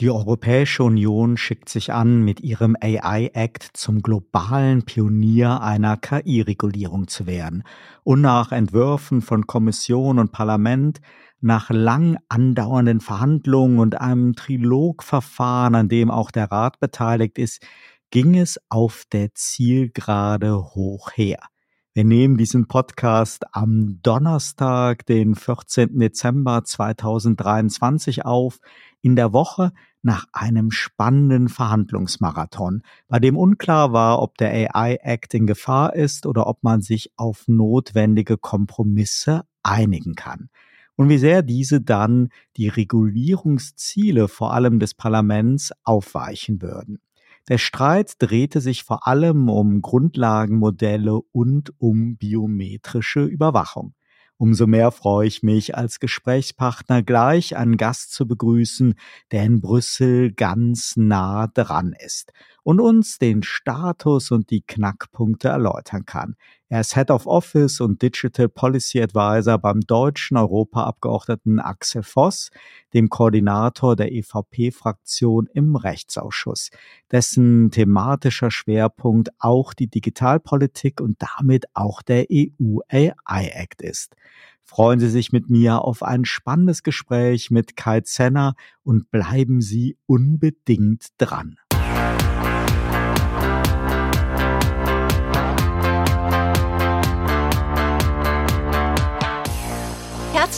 Die 0.00 0.10
Europäische 0.10 0.82
Union 0.82 1.36
schickt 1.36 1.68
sich 1.68 1.92
an, 1.92 2.22
mit 2.22 2.40
ihrem 2.40 2.76
AI 2.80 3.30
Act 3.32 3.70
zum 3.74 4.02
globalen 4.02 4.82
Pionier 4.82 5.60
einer 5.62 5.96
KI-Regulierung 5.96 7.06
zu 7.06 7.28
werden 7.28 7.62
und 8.02 8.20
nach 8.20 8.50
Entwürfen 8.50 9.22
von 9.22 9.46
Kommission 9.46 10.18
und 10.18 10.32
Parlament 10.32 11.00
nach 11.40 11.70
lang 11.70 12.18
andauernden 12.28 13.00
Verhandlungen 13.00 13.78
und 13.78 14.00
einem 14.00 14.34
Trilogverfahren, 14.34 15.76
an 15.76 15.88
dem 15.88 16.10
auch 16.10 16.32
der 16.32 16.50
Rat 16.50 16.80
beteiligt 16.80 17.38
ist, 17.38 17.64
ging 18.10 18.36
es 18.36 18.58
auf 18.70 19.04
der 19.12 19.32
Zielgerade 19.34 20.56
hoch 20.56 21.12
her. 21.14 21.38
Wir 21.96 22.04
nehmen 22.04 22.36
diesen 22.36 22.66
Podcast 22.66 23.44
am 23.52 24.00
Donnerstag, 24.02 25.06
den 25.06 25.36
14. 25.36 25.96
Dezember 26.00 26.64
2023 26.64 28.24
auf, 28.24 28.58
in 29.04 29.16
der 29.16 29.34
Woche 29.34 29.72
nach 30.02 30.26
einem 30.32 30.70
spannenden 30.70 31.50
Verhandlungsmarathon, 31.50 32.82
bei 33.06 33.18
dem 33.18 33.36
unklar 33.36 33.92
war, 33.92 34.22
ob 34.22 34.38
der 34.38 34.74
AI 34.74 34.96
Act 35.02 35.34
in 35.34 35.46
Gefahr 35.46 35.94
ist 35.94 36.24
oder 36.24 36.46
ob 36.46 36.62
man 36.62 36.80
sich 36.80 37.12
auf 37.16 37.44
notwendige 37.46 38.38
Kompromisse 38.38 39.44
einigen 39.62 40.14
kann. 40.14 40.48
Und 40.96 41.10
wie 41.10 41.18
sehr 41.18 41.42
diese 41.42 41.82
dann 41.82 42.28
die 42.56 42.68
Regulierungsziele 42.68 44.28
vor 44.28 44.54
allem 44.54 44.78
des 44.78 44.94
Parlaments 44.94 45.72
aufweichen 45.82 46.62
würden. 46.62 47.00
Der 47.48 47.58
Streit 47.58 48.14
drehte 48.20 48.62
sich 48.62 48.84
vor 48.84 49.06
allem 49.06 49.50
um 49.50 49.82
Grundlagenmodelle 49.82 51.20
und 51.32 51.74
um 51.78 52.16
biometrische 52.16 53.24
Überwachung. 53.24 53.92
Umso 54.36 54.66
mehr 54.66 54.90
freue 54.90 55.26
ich 55.28 55.42
mich, 55.42 55.76
als 55.76 56.00
Gesprächspartner 56.00 57.02
gleich 57.02 57.56
einen 57.56 57.76
Gast 57.76 58.12
zu 58.12 58.26
begrüßen, 58.26 58.94
der 59.30 59.44
in 59.44 59.60
Brüssel 59.60 60.32
ganz 60.32 60.96
nah 60.96 61.46
dran 61.46 61.94
ist 61.98 62.32
und 62.64 62.80
uns 62.80 63.18
den 63.18 63.42
Status 63.42 64.32
und 64.32 64.50
die 64.50 64.62
Knackpunkte 64.62 65.48
erläutern 65.48 66.04
kann. 66.04 66.34
Er 66.68 66.80
ist 66.80 66.94
Head 66.94 67.10
of 67.10 67.26
Office 67.26 67.80
und 67.80 68.02
Digital 68.02 68.48
Policy 68.48 69.00
Advisor 69.00 69.58
beim 69.58 69.80
deutschen 69.82 70.36
Europaabgeordneten 70.36 71.60
Axel 71.60 72.02
Voss, 72.02 72.50
dem 72.94 73.10
Koordinator 73.10 73.94
der 73.94 74.10
EVP-Fraktion 74.10 75.46
im 75.52 75.76
Rechtsausschuss, 75.76 76.70
dessen 77.12 77.70
thematischer 77.70 78.50
Schwerpunkt 78.50 79.28
auch 79.38 79.74
die 79.74 79.88
Digitalpolitik 79.88 81.00
und 81.00 81.18
damit 81.38 81.66
auch 81.74 82.02
der 82.02 82.26
EU 82.32 82.78
AI 82.88 83.46
Act 83.54 83.82
ist. 83.82 84.16
Freuen 84.64 84.98
Sie 84.98 85.10
sich 85.10 85.30
mit 85.30 85.50
mir 85.50 85.82
auf 85.82 86.02
ein 86.02 86.24
spannendes 86.24 86.82
Gespräch 86.82 87.50
mit 87.50 87.76
Kai 87.76 88.00
Zenner 88.00 88.54
und 88.82 89.10
bleiben 89.10 89.60
Sie 89.60 89.98
unbedingt 90.06 91.08
dran. 91.18 91.58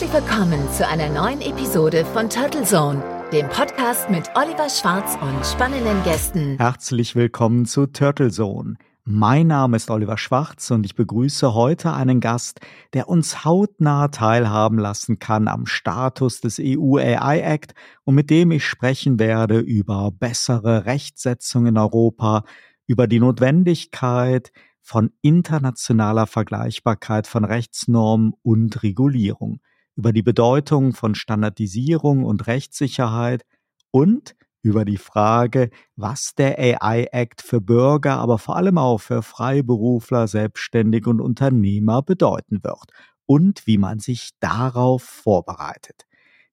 Herzlich 0.07 0.25
willkommen 0.25 0.71
zu 0.71 0.87
einer 0.87 1.09
neuen 1.09 1.41
Episode 1.41 2.05
von 2.05 2.31
Turtle 2.31 2.63
Zone, 2.63 3.03
dem 3.33 3.49
Podcast 3.49 4.09
mit 4.09 4.31
Oliver 4.37 4.69
Schwarz 4.69 5.19
und 5.21 5.45
spannenden 5.45 6.01
Gästen. 6.05 6.57
Herzlich 6.59 7.17
willkommen 7.17 7.67
zu 7.67 7.87
Turtle 7.87 8.31
Zone. 8.31 8.77
Mein 9.05 9.49
Name 9.49 9.77
ist 9.77 9.91
Oliver 9.91 10.17
Schwarz 10.17 10.71
und 10.71 10.87
ich 10.87 10.95
begrüße 10.95 11.55
heute 11.55 11.93
einen 11.93 12.21
Gast, 12.21 12.61
der 12.93 13.09
uns 13.09 13.45
hautnah 13.45 14.07
teilhaben 14.07 14.79
lassen 14.79 15.19
kann 15.19 15.49
am 15.49 15.67
Status 15.67 16.41
des 16.41 16.61
EU 16.63 16.99
AI 16.99 17.41
Act 17.41 17.75
und 18.05 18.15
mit 18.15 18.31
dem 18.31 18.53
ich 18.53 18.65
sprechen 18.65 19.19
werde 19.19 19.59
über 19.59 20.13
bessere 20.13 20.87
Rechtsetzung 20.87 21.67
in 21.67 21.77
Europa, 21.77 22.45
über 22.87 23.09
die 23.09 23.19
Notwendigkeit 23.19 24.53
von 24.83 25.11
internationaler 25.23 26.29
Vergleichbarkeit 26.29 27.27
von 27.27 27.45
Rechtsnormen 27.45 28.35
und 28.45 28.85
Regulierung 28.85 29.59
über 29.97 30.13
die 30.13 30.23
Bedeutung 30.23 30.93
von 30.93 31.15
Standardisierung 31.15 32.25
und 32.25 32.47
Rechtssicherheit 32.47 33.45
und 33.91 34.37
über 34.63 34.85
die 34.85 34.99
Frage, 34.99 35.71
was 35.95 36.35
der 36.35 36.59
AI 36.59 37.05
Act 37.13 37.41
für 37.41 37.61
Bürger, 37.61 38.19
aber 38.19 38.39
vor 38.39 38.57
allem 38.57 38.79
auch 38.79 38.99
für 38.99 39.23
Freiberufler, 39.23 40.29
Selbstständige 40.29 41.09
und 41.09 41.21
Unternehmer 41.21 42.03
bedeuten 42.03 42.63
wird 42.63 42.91
und 43.27 43.67
wie 43.67 43.79
man 43.79 44.01
sich 44.01 44.31
darauf 44.41 45.03
vorbereitet. 45.03 46.07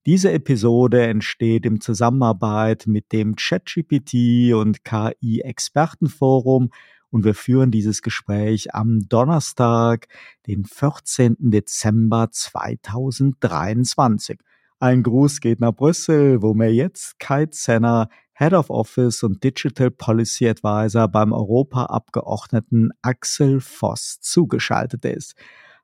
Diese 0.06 0.32
Episode 0.32 1.08
entsteht 1.08 1.66
in 1.66 1.80
Zusammenarbeit 1.80 2.88
mit 2.88 3.12
dem 3.14 3.36
ChatGPT 3.36 4.54
und 4.54 4.84
KI 4.84 5.42
Expertenforum 5.42 6.70
und 7.14 7.24
wir 7.24 7.36
führen 7.36 7.70
dieses 7.70 8.02
Gespräch 8.02 8.74
am 8.74 9.08
Donnerstag, 9.08 10.08
den 10.48 10.66
14. 10.66 11.36
Dezember 11.40 12.32
2023. 12.32 14.40
Ein 14.80 15.04
Gruß 15.04 15.40
geht 15.40 15.60
nach 15.60 15.74
Brüssel, 15.74 16.42
wo 16.42 16.56
mir 16.56 16.74
jetzt 16.74 17.20
Kai 17.20 17.46
Zenner, 17.46 18.10
Head 18.34 18.54
of 18.54 18.72
Office 18.72 19.22
und 19.22 19.44
Digital 19.44 19.92
Policy 19.92 20.50
Advisor 20.50 21.08
beim 21.08 21.34
Europaabgeordneten 21.34 22.90
Axel 23.04 23.62
Voss 23.62 24.20
zugeschaltet 24.20 25.06
ist. 25.06 25.36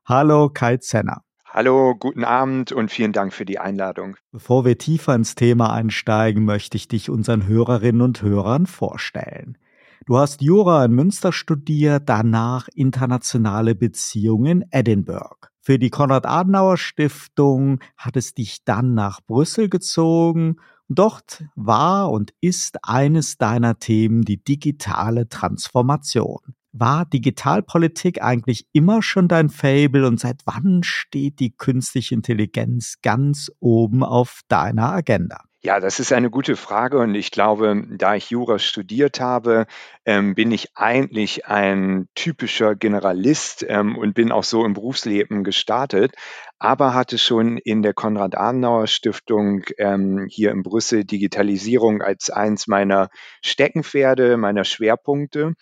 Hallo 0.04 0.50
Kai 0.50 0.78
Zenner. 0.78 1.22
Hallo, 1.44 1.94
guten 1.96 2.24
Abend 2.24 2.72
und 2.72 2.90
vielen 2.90 3.12
Dank 3.12 3.32
für 3.32 3.44
die 3.44 3.60
Einladung. 3.60 4.16
Bevor 4.32 4.64
wir 4.64 4.78
tiefer 4.78 5.14
ins 5.14 5.36
Thema 5.36 5.72
einsteigen, 5.72 6.44
möchte 6.44 6.76
ich 6.76 6.88
dich 6.88 7.08
unseren 7.08 7.46
Hörerinnen 7.46 8.02
und 8.02 8.20
Hörern 8.20 8.66
vorstellen. 8.66 9.56
Du 10.06 10.16
hast 10.16 10.40
Jura 10.40 10.84
in 10.86 10.92
Münster 10.92 11.32
studiert, 11.32 12.08
danach 12.08 12.68
internationale 12.74 13.74
Beziehungen 13.74 14.62
in 14.62 14.68
Edinburgh. 14.70 15.48
Für 15.60 15.78
die 15.78 15.90
Konrad-Adenauer-Stiftung 15.90 17.80
hat 17.96 18.16
es 18.16 18.32
dich 18.34 18.64
dann 18.64 18.94
nach 18.94 19.20
Brüssel 19.20 19.68
gezogen. 19.68 20.56
Dort 20.88 21.44
war 21.54 22.10
und 22.10 22.32
ist 22.40 22.78
eines 22.82 23.36
deiner 23.36 23.78
Themen 23.78 24.22
die 24.22 24.42
digitale 24.42 25.28
Transformation. 25.28 26.40
War 26.72 27.04
Digitalpolitik 27.04 28.22
eigentlich 28.22 28.66
immer 28.72 29.02
schon 29.02 29.28
dein 29.28 29.50
Fable 29.50 30.06
und 30.06 30.18
seit 30.18 30.42
wann 30.46 30.82
steht 30.82 31.40
die 31.40 31.54
künstliche 31.54 32.14
Intelligenz 32.14 32.96
ganz 33.02 33.50
oben 33.60 34.02
auf 34.02 34.40
deiner 34.48 34.92
Agenda? 34.92 35.44
Ja, 35.62 35.78
das 35.78 36.00
ist 36.00 36.10
eine 36.14 36.30
gute 36.30 36.56
Frage 36.56 36.98
und 37.00 37.14
ich 37.14 37.30
glaube, 37.30 37.84
da 37.90 38.14
ich 38.14 38.30
Jura 38.30 38.58
studiert 38.58 39.20
habe, 39.20 39.66
ähm, 40.06 40.34
bin 40.34 40.52
ich 40.52 40.74
eigentlich 40.74 41.46
ein 41.46 42.08
typischer 42.14 42.74
Generalist 42.74 43.66
ähm, 43.68 43.98
und 43.98 44.14
bin 44.14 44.32
auch 44.32 44.44
so 44.44 44.64
im 44.64 44.72
Berufsleben 44.72 45.44
gestartet, 45.44 46.14
aber 46.58 46.94
hatte 46.94 47.18
schon 47.18 47.58
in 47.58 47.82
der 47.82 47.92
Konrad-Adenauer-Stiftung 47.92 49.64
ähm, 49.76 50.26
hier 50.30 50.50
in 50.50 50.62
Brüssel 50.62 51.04
Digitalisierung 51.04 52.00
als 52.00 52.30
eins 52.30 52.66
meiner 52.66 53.10
Steckenpferde, 53.44 54.38
meiner 54.38 54.64
Schwerpunkte. 54.64 55.52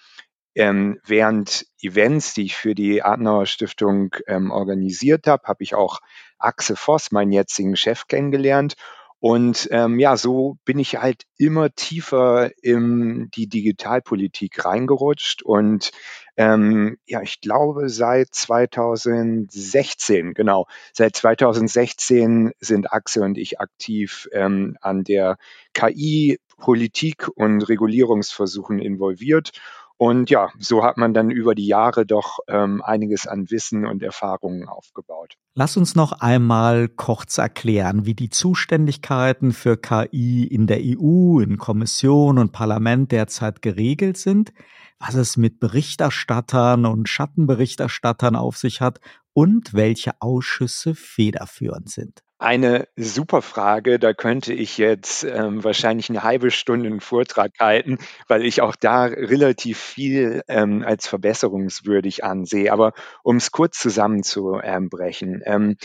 Ähm, 0.54 0.98
während 1.06 1.66
Events, 1.82 2.34
die 2.34 2.44
ich 2.44 2.56
für 2.56 2.74
die 2.74 3.02
Adenauer 3.02 3.46
Stiftung 3.46 4.10
ähm, 4.26 4.50
organisiert 4.52 5.26
habe, 5.26 5.42
habe 5.46 5.62
ich 5.64 5.74
auch 5.74 6.00
Axel 6.38 6.76
Voss, 6.76 7.12
meinen 7.12 7.32
jetzigen 7.32 7.76
Chef, 7.76 8.06
kennengelernt 8.08 8.74
und 9.20 9.68
ähm, 9.72 9.98
ja, 9.98 10.16
so 10.16 10.58
bin 10.64 10.78
ich 10.78 10.96
halt 10.96 11.24
immer 11.38 11.74
tiefer 11.74 12.50
in 12.62 13.30
die 13.34 13.48
Digitalpolitik 13.48 14.64
reingerutscht. 14.64 15.42
Und 15.42 15.90
ähm, 16.36 16.98
ja, 17.04 17.20
ich 17.22 17.40
glaube 17.40 17.88
seit 17.88 18.32
2016, 18.32 20.34
genau, 20.34 20.68
seit 20.92 21.16
2016 21.16 22.52
sind 22.60 22.92
Axel 22.92 23.24
und 23.24 23.38
ich 23.38 23.60
aktiv 23.60 24.28
ähm, 24.32 24.76
an 24.80 25.02
der 25.02 25.36
KI-Politik 25.74 27.28
und 27.34 27.68
Regulierungsversuchen 27.68 28.78
involviert 28.78 29.50
und 29.98 30.30
ja, 30.30 30.52
so 30.60 30.84
hat 30.84 30.96
man 30.96 31.12
dann 31.12 31.28
über 31.28 31.56
die 31.56 31.66
Jahre 31.66 32.06
doch 32.06 32.38
ähm, 32.46 32.82
einiges 32.82 33.26
an 33.26 33.50
Wissen 33.50 33.84
und 33.84 34.00
Erfahrungen 34.00 34.68
aufgebaut. 34.68 35.34
Lass 35.54 35.76
uns 35.76 35.96
noch 35.96 36.12
einmal 36.12 36.88
kurz 36.88 37.36
erklären, 37.38 38.06
wie 38.06 38.14
die 38.14 38.30
Zuständigkeiten 38.30 39.52
für 39.52 39.76
KI 39.76 40.44
in 40.44 40.68
der 40.68 40.78
EU, 40.80 41.40
in 41.40 41.58
Kommission 41.58 42.38
und 42.38 42.52
Parlament 42.52 43.10
derzeit 43.10 43.60
geregelt 43.60 44.18
sind, 44.18 44.52
was 45.00 45.16
es 45.16 45.36
mit 45.36 45.58
Berichterstattern 45.58 46.86
und 46.86 47.08
Schattenberichterstattern 47.08 48.36
auf 48.36 48.56
sich 48.56 48.80
hat 48.80 49.00
und 49.32 49.74
welche 49.74 50.12
Ausschüsse 50.20 50.94
federführend 50.94 51.90
sind. 51.90 52.22
Eine 52.40 52.86
super 52.94 53.42
Frage, 53.42 53.98
da 53.98 54.14
könnte 54.14 54.52
ich 54.52 54.78
jetzt 54.78 55.24
ähm, 55.24 55.64
wahrscheinlich 55.64 56.08
eine 56.08 56.22
halbe 56.22 56.52
Stunde 56.52 56.88
einen 56.88 57.00
Vortrag 57.00 57.50
halten, 57.58 57.98
weil 58.28 58.44
ich 58.44 58.60
auch 58.62 58.76
da 58.76 59.06
relativ 59.06 59.78
viel 59.78 60.42
ähm, 60.46 60.84
als 60.86 61.08
verbesserungswürdig 61.08 62.22
ansehe. 62.22 62.72
Aber 62.72 62.92
um 63.24 63.36
es 63.38 63.50
kurz 63.50 63.80
zusammenzubrechen, 63.80 65.42
ähm, 65.46 65.78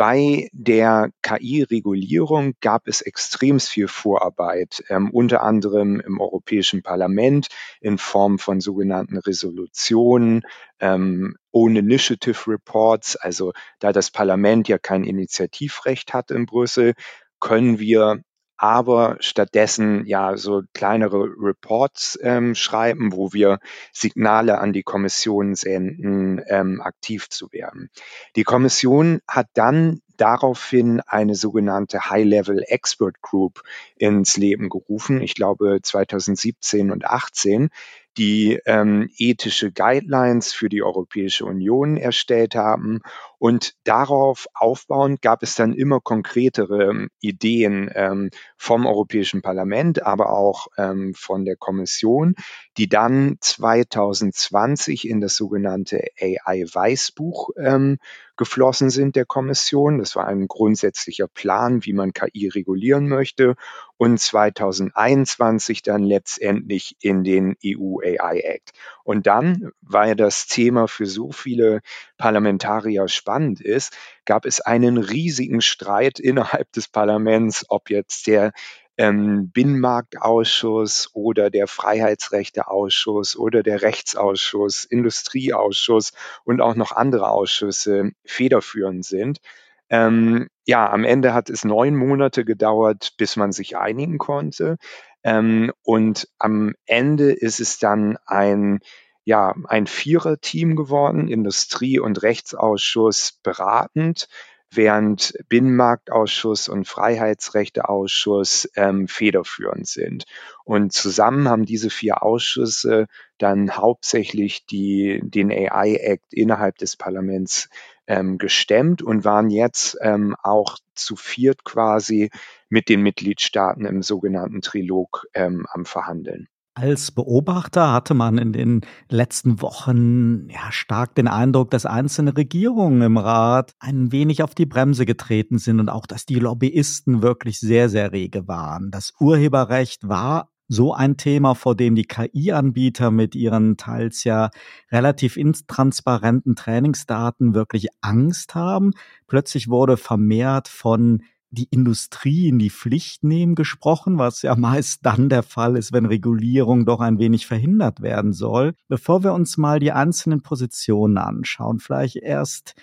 bei 0.00 0.48
der 0.54 1.10
KI-Regulierung 1.20 2.54
gab 2.62 2.88
es 2.88 3.02
extrem 3.02 3.60
viel 3.60 3.86
Vorarbeit, 3.86 4.82
ähm, 4.88 5.10
unter 5.10 5.42
anderem 5.42 6.00
im 6.00 6.22
Europäischen 6.22 6.82
Parlament 6.82 7.48
in 7.82 7.98
Form 7.98 8.38
von 8.38 8.62
sogenannten 8.62 9.18
Resolutionen, 9.18 10.40
ähm, 10.78 11.36
Own 11.52 11.76
Initiative 11.76 12.50
Reports. 12.50 13.14
Also 13.16 13.52
da 13.78 13.92
das 13.92 14.10
Parlament 14.10 14.68
ja 14.68 14.78
kein 14.78 15.04
Initiativrecht 15.04 16.14
hat 16.14 16.30
in 16.30 16.46
Brüssel, 16.46 16.94
können 17.38 17.78
wir 17.78 18.22
aber 18.60 19.16
stattdessen 19.20 20.04
ja 20.04 20.36
so 20.36 20.60
kleinere 20.74 21.30
Reports 21.38 22.18
ähm, 22.20 22.54
schreiben, 22.54 23.14
wo 23.14 23.32
wir 23.32 23.58
Signale 23.90 24.58
an 24.58 24.74
die 24.74 24.82
Kommission 24.82 25.54
senden, 25.54 26.42
ähm, 26.46 26.82
aktiv 26.82 27.30
zu 27.30 27.50
werden. 27.52 27.88
Die 28.36 28.44
Kommission 28.44 29.22
hat 29.26 29.46
dann 29.54 30.02
daraufhin 30.18 31.00
eine 31.06 31.36
sogenannte 31.36 32.10
High-Level 32.10 32.62
Expert 32.66 33.22
Group 33.22 33.62
ins 33.96 34.36
Leben 34.36 34.68
gerufen, 34.68 35.22
ich 35.22 35.34
glaube 35.34 35.78
2017 35.82 36.90
und 36.90 37.06
18, 37.06 37.70
die 38.16 38.58
ähm, 38.66 39.08
ethische 39.16 39.72
Guidelines 39.72 40.52
für 40.52 40.68
die 40.68 40.82
Europäische 40.82 41.44
Union 41.44 41.96
erstellt 41.96 42.54
haben. 42.54 43.00
Und 43.38 43.74
darauf 43.84 44.46
aufbauend 44.52 45.22
gab 45.22 45.42
es 45.42 45.54
dann 45.54 45.72
immer 45.72 46.00
konkretere 46.00 46.90
ähm, 46.90 47.08
Ideen 47.20 47.90
ähm, 47.94 48.30
vom 48.56 48.86
Europäischen 48.86 49.42
Parlament, 49.42 50.02
aber 50.02 50.30
auch 50.32 50.66
ähm, 50.76 51.14
von 51.16 51.44
der 51.44 51.56
Kommission, 51.56 52.34
die 52.76 52.88
dann 52.88 53.36
2020 53.40 55.08
in 55.08 55.20
das 55.20 55.36
sogenannte 55.36 56.02
AI-Weißbuch 56.20 57.50
ähm, 57.56 57.98
geflossen 58.36 58.90
sind 58.90 59.16
der 59.16 59.26
Kommission. 59.26 59.98
Das 59.98 60.16
war 60.16 60.26
ein 60.26 60.48
grundsätzlicher 60.48 61.28
Plan, 61.28 61.84
wie 61.84 61.92
man 61.92 62.12
KI 62.12 62.48
regulieren 62.48 63.08
möchte. 63.08 63.54
Und 64.00 64.18
2021 64.18 65.82
dann 65.82 66.04
letztendlich 66.04 66.96
in 67.02 67.22
den 67.22 67.56
EU 67.62 67.98
AI 67.98 68.40
Act. 68.40 68.70
Und 69.04 69.26
dann, 69.26 69.72
weil 69.82 70.16
das 70.16 70.46
Thema 70.46 70.88
für 70.88 71.04
so 71.04 71.32
viele 71.32 71.82
Parlamentarier 72.16 73.08
spannend 73.08 73.60
ist, 73.60 73.94
gab 74.24 74.46
es 74.46 74.62
einen 74.62 74.96
riesigen 74.96 75.60
Streit 75.60 76.18
innerhalb 76.18 76.72
des 76.72 76.88
Parlaments, 76.88 77.66
ob 77.68 77.90
jetzt 77.90 78.26
der 78.26 78.52
ähm, 78.96 79.50
Binnenmarktausschuss 79.50 81.10
oder 81.12 81.50
der 81.50 81.66
Freiheitsrechteausschuss 81.66 83.36
oder 83.36 83.62
der 83.62 83.82
Rechtsausschuss, 83.82 84.86
Industrieausschuss 84.86 86.12
und 86.44 86.62
auch 86.62 86.74
noch 86.74 86.92
andere 86.92 87.28
Ausschüsse 87.28 88.12
federführend 88.24 89.04
sind. 89.04 89.40
Ähm, 89.90 90.48
ja, 90.66 90.90
am 90.90 91.04
Ende 91.04 91.34
hat 91.34 91.50
es 91.50 91.64
neun 91.64 91.96
Monate 91.96 92.44
gedauert, 92.44 93.14
bis 93.18 93.36
man 93.36 93.52
sich 93.52 93.76
einigen 93.76 94.18
konnte. 94.18 94.76
Ähm, 95.22 95.72
und 95.82 96.28
am 96.38 96.74
Ende 96.86 97.32
ist 97.32 97.60
es 97.60 97.78
dann 97.78 98.16
ein 98.26 98.80
ja, 99.24 99.54
ein 99.68 99.86
Vierer-Team 99.86 100.76
geworden, 100.76 101.28
Industrie- 101.28 102.00
und 102.00 102.22
Rechtsausschuss 102.22 103.38
beratend, 103.42 104.28
während 104.72 105.34
Binnenmarktausschuss 105.48 106.68
und 106.68 106.86
Freiheitsrechteausschuss 106.86 108.70
ähm, 108.76 109.08
federführend 109.08 109.86
sind. 109.86 110.24
Und 110.64 110.92
zusammen 110.92 111.48
haben 111.48 111.64
diese 111.64 111.90
vier 111.90 112.22
Ausschüsse 112.22 113.06
dann 113.38 113.76
hauptsächlich 113.76 114.64
die, 114.66 115.20
den 115.24 115.50
AI-Act 115.50 116.32
innerhalb 116.32 116.78
des 116.78 116.96
Parlaments 116.96 117.68
ähm, 118.10 118.38
gestemmt 118.38 119.02
und 119.02 119.24
waren 119.24 119.50
jetzt 119.50 119.96
ähm, 120.02 120.34
auch 120.42 120.78
zu 120.94 121.14
viert 121.14 121.64
quasi 121.64 122.30
mit 122.68 122.88
den 122.88 123.02
Mitgliedstaaten 123.02 123.86
im 123.86 124.02
sogenannten 124.02 124.62
Trilog 124.62 125.26
ähm, 125.32 125.64
am 125.72 125.84
Verhandeln. 125.84 126.48
Als 126.74 127.12
Beobachter 127.12 127.92
hatte 127.92 128.14
man 128.14 128.38
in 128.38 128.52
den 128.52 128.80
letzten 129.08 129.60
Wochen 129.60 130.48
ja 130.48 130.72
stark 130.72 131.14
den 131.14 131.28
Eindruck, 131.28 131.70
dass 131.70 131.86
einzelne 131.86 132.36
Regierungen 132.36 133.02
im 133.02 133.16
Rat 133.16 133.74
ein 133.78 134.12
wenig 134.12 134.42
auf 134.42 134.54
die 134.54 134.66
Bremse 134.66 135.06
getreten 135.06 135.58
sind 135.58 135.78
und 135.78 135.88
auch, 135.88 136.06
dass 136.06 136.26
die 136.26 136.38
Lobbyisten 136.38 137.22
wirklich 137.22 137.60
sehr, 137.60 137.88
sehr 137.88 138.12
rege 138.12 138.48
waren. 138.48 138.90
Das 138.90 139.12
Urheberrecht 139.20 140.08
war 140.08 140.50
so 140.70 140.94
ein 140.94 141.16
Thema, 141.16 141.54
vor 141.54 141.74
dem 141.74 141.96
die 141.96 142.04
KI-Anbieter 142.04 143.10
mit 143.10 143.34
ihren 143.34 143.76
teils 143.76 144.22
ja 144.22 144.50
relativ 144.92 145.36
intransparenten 145.36 146.54
Trainingsdaten 146.54 147.54
wirklich 147.54 147.88
Angst 148.00 148.54
haben. 148.54 148.92
Plötzlich 149.26 149.68
wurde 149.68 149.96
vermehrt 149.96 150.68
von 150.68 151.24
die 151.50 151.66
Industrie 151.72 152.46
in 152.46 152.60
die 152.60 152.70
Pflicht 152.70 153.24
nehmen 153.24 153.56
gesprochen, 153.56 154.16
was 154.16 154.42
ja 154.42 154.54
meist 154.56 155.04
dann 155.04 155.28
der 155.28 155.42
Fall 155.42 155.76
ist, 155.76 155.92
wenn 155.92 156.06
Regulierung 156.06 156.86
doch 156.86 157.00
ein 157.00 157.18
wenig 157.18 157.48
verhindert 157.48 158.00
werden 158.00 158.32
soll. 158.32 158.74
Bevor 158.86 159.24
wir 159.24 159.32
uns 159.32 159.56
mal 159.56 159.80
die 159.80 159.90
einzelnen 159.90 160.40
Positionen 160.40 161.18
anschauen, 161.18 161.80
vielleicht 161.80 162.14
erst 162.14 162.76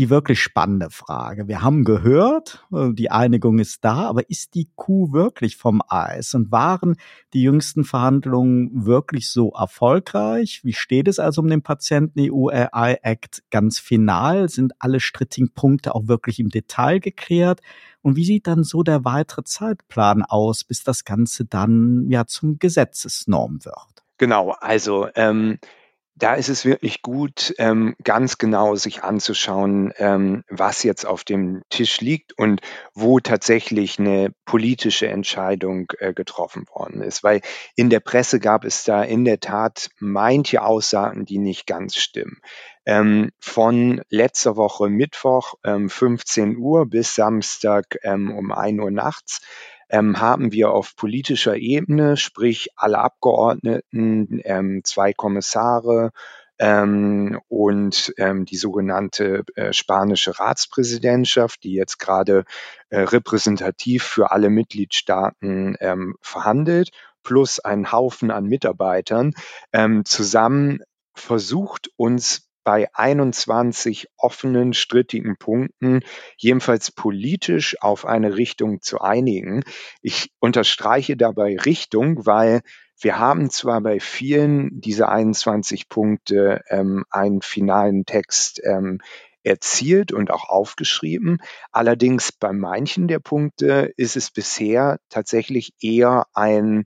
die 0.00 0.08
wirklich 0.08 0.40
spannende 0.40 0.88
Frage. 0.88 1.46
Wir 1.46 1.60
haben 1.60 1.84
gehört, 1.84 2.66
äh, 2.72 2.94
die 2.94 3.10
Einigung 3.10 3.58
ist 3.58 3.84
da, 3.84 4.08
aber 4.08 4.30
ist 4.30 4.54
die 4.54 4.70
Kuh 4.74 5.12
wirklich 5.12 5.58
vom 5.58 5.82
Eis? 5.88 6.32
Und 6.32 6.50
waren 6.50 6.96
die 7.34 7.42
jüngsten 7.42 7.84
Verhandlungen 7.84 8.86
wirklich 8.86 9.30
so 9.30 9.50
erfolgreich? 9.52 10.62
Wie 10.64 10.72
steht 10.72 11.06
es 11.06 11.18
also 11.18 11.42
um 11.42 11.48
den 11.48 11.60
Patienten 11.60 12.18
EU 12.18 12.48
AI 12.48 12.98
Act 13.02 13.42
ganz 13.50 13.78
final? 13.78 14.48
Sind 14.48 14.72
alle 14.78 15.00
strittigen 15.00 15.52
Punkte 15.52 15.94
auch 15.94 16.08
wirklich 16.08 16.40
im 16.40 16.48
Detail 16.48 17.00
geklärt? 17.00 17.60
Und 18.00 18.16
wie 18.16 18.24
sieht 18.24 18.46
dann 18.46 18.64
so 18.64 18.82
der 18.82 19.04
weitere 19.04 19.44
Zeitplan 19.44 20.22
aus, 20.22 20.64
bis 20.64 20.82
das 20.82 21.04
Ganze 21.04 21.44
dann 21.44 22.06
ja 22.08 22.24
zum 22.24 22.58
Gesetzesnorm 22.58 23.66
wird? 23.66 24.02
Genau, 24.16 24.52
also 24.60 25.08
ähm, 25.14 25.58
da 26.20 26.34
ist 26.34 26.48
es 26.48 26.64
wirklich 26.64 27.02
gut, 27.02 27.54
ähm, 27.58 27.96
ganz 28.04 28.38
genau 28.38 28.74
sich 28.74 29.02
anzuschauen, 29.02 29.92
ähm, 29.96 30.44
was 30.48 30.82
jetzt 30.82 31.06
auf 31.06 31.24
dem 31.24 31.62
Tisch 31.70 32.00
liegt 32.00 32.38
und 32.38 32.60
wo 32.94 33.20
tatsächlich 33.20 33.98
eine 33.98 34.32
politische 34.44 35.08
Entscheidung 35.08 35.90
äh, 35.98 36.12
getroffen 36.12 36.66
worden 36.74 37.02
ist. 37.02 37.24
Weil 37.24 37.40
in 37.74 37.90
der 37.90 38.00
Presse 38.00 38.38
gab 38.38 38.64
es 38.64 38.84
da 38.84 39.02
in 39.02 39.24
der 39.24 39.40
Tat 39.40 39.90
manche 39.98 40.62
Aussagen, 40.62 41.24
die 41.24 41.38
nicht 41.38 41.66
ganz 41.66 41.96
stimmen. 41.96 42.40
Ähm, 42.84 43.30
von 43.40 44.02
letzter 44.10 44.56
Woche 44.56 44.88
Mittwoch 44.88 45.54
ähm, 45.64 45.88
15 45.88 46.56
Uhr 46.58 46.86
bis 46.86 47.14
Samstag 47.14 47.98
ähm, 48.02 48.30
um 48.30 48.52
1 48.52 48.80
Uhr 48.80 48.90
nachts 48.90 49.40
ähm, 49.90 50.20
haben 50.20 50.52
wir 50.52 50.70
auf 50.70 50.96
politischer 50.96 51.56
Ebene, 51.56 52.16
sprich 52.16 52.70
alle 52.76 52.98
Abgeordneten, 52.98 54.40
ähm, 54.44 54.82
zwei 54.84 55.12
Kommissare 55.12 56.12
ähm, 56.58 57.40
und 57.48 58.12
ähm, 58.18 58.44
die 58.44 58.56
sogenannte 58.56 59.44
äh, 59.56 59.72
spanische 59.72 60.38
Ratspräsidentschaft, 60.38 61.64
die 61.64 61.72
jetzt 61.72 61.98
gerade 61.98 62.44
äh, 62.90 63.00
repräsentativ 63.00 64.04
für 64.04 64.30
alle 64.30 64.50
Mitgliedstaaten 64.50 65.76
ähm, 65.80 66.16
verhandelt, 66.20 66.90
plus 67.22 67.60
ein 67.60 67.92
Haufen 67.92 68.30
an 68.30 68.44
Mitarbeitern, 68.44 69.32
ähm, 69.72 70.04
zusammen 70.04 70.80
versucht, 71.14 71.90
uns 71.96 72.49
bei 72.64 72.88
21 72.94 74.08
offenen, 74.16 74.74
strittigen 74.74 75.36
Punkten 75.36 76.00
jedenfalls 76.36 76.90
politisch 76.90 77.80
auf 77.80 78.04
eine 78.04 78.36
Richtung 78.36 78.82
zu 78.82 79.00
einigen. 79.00 79.62
Ich 80.02 80.30
unterstreiche 80.40 81.16
dabei 81.16 81.56
Richtung, 81.56 82.26
weil 82.26 82.60
wir 83.00 83.18
haben 83.18 83.48
zwar 83.50 83.80
bei 83.80 83.98
vielen 83.98 84.80
dieser 84.80 85.10
21 85.10 85.88
Punkte 85.88 86.62
ähm, 86.68 87.04
einen 87.10 87.40
finalen 87.40 88.04
Text 88.04 88.60
ähm, 88.62 89.00
erzielt 89.42 90.12
und 90.12 90.30
auch 90.30 90.48
aufgeschrieben. 90.48 91.38
Allerdings 91.72 92.32
bei 92.32 92.52
manchen 92.52 93.08
der 93.08 93.20
Punkte 93.20 93.92
ist 93.96 94.16
es 94.16 94.30
bisher 94.30 94.98
tatsächlich 95.08 95.72
eher 95.80 96.26
ein 96.34 96.84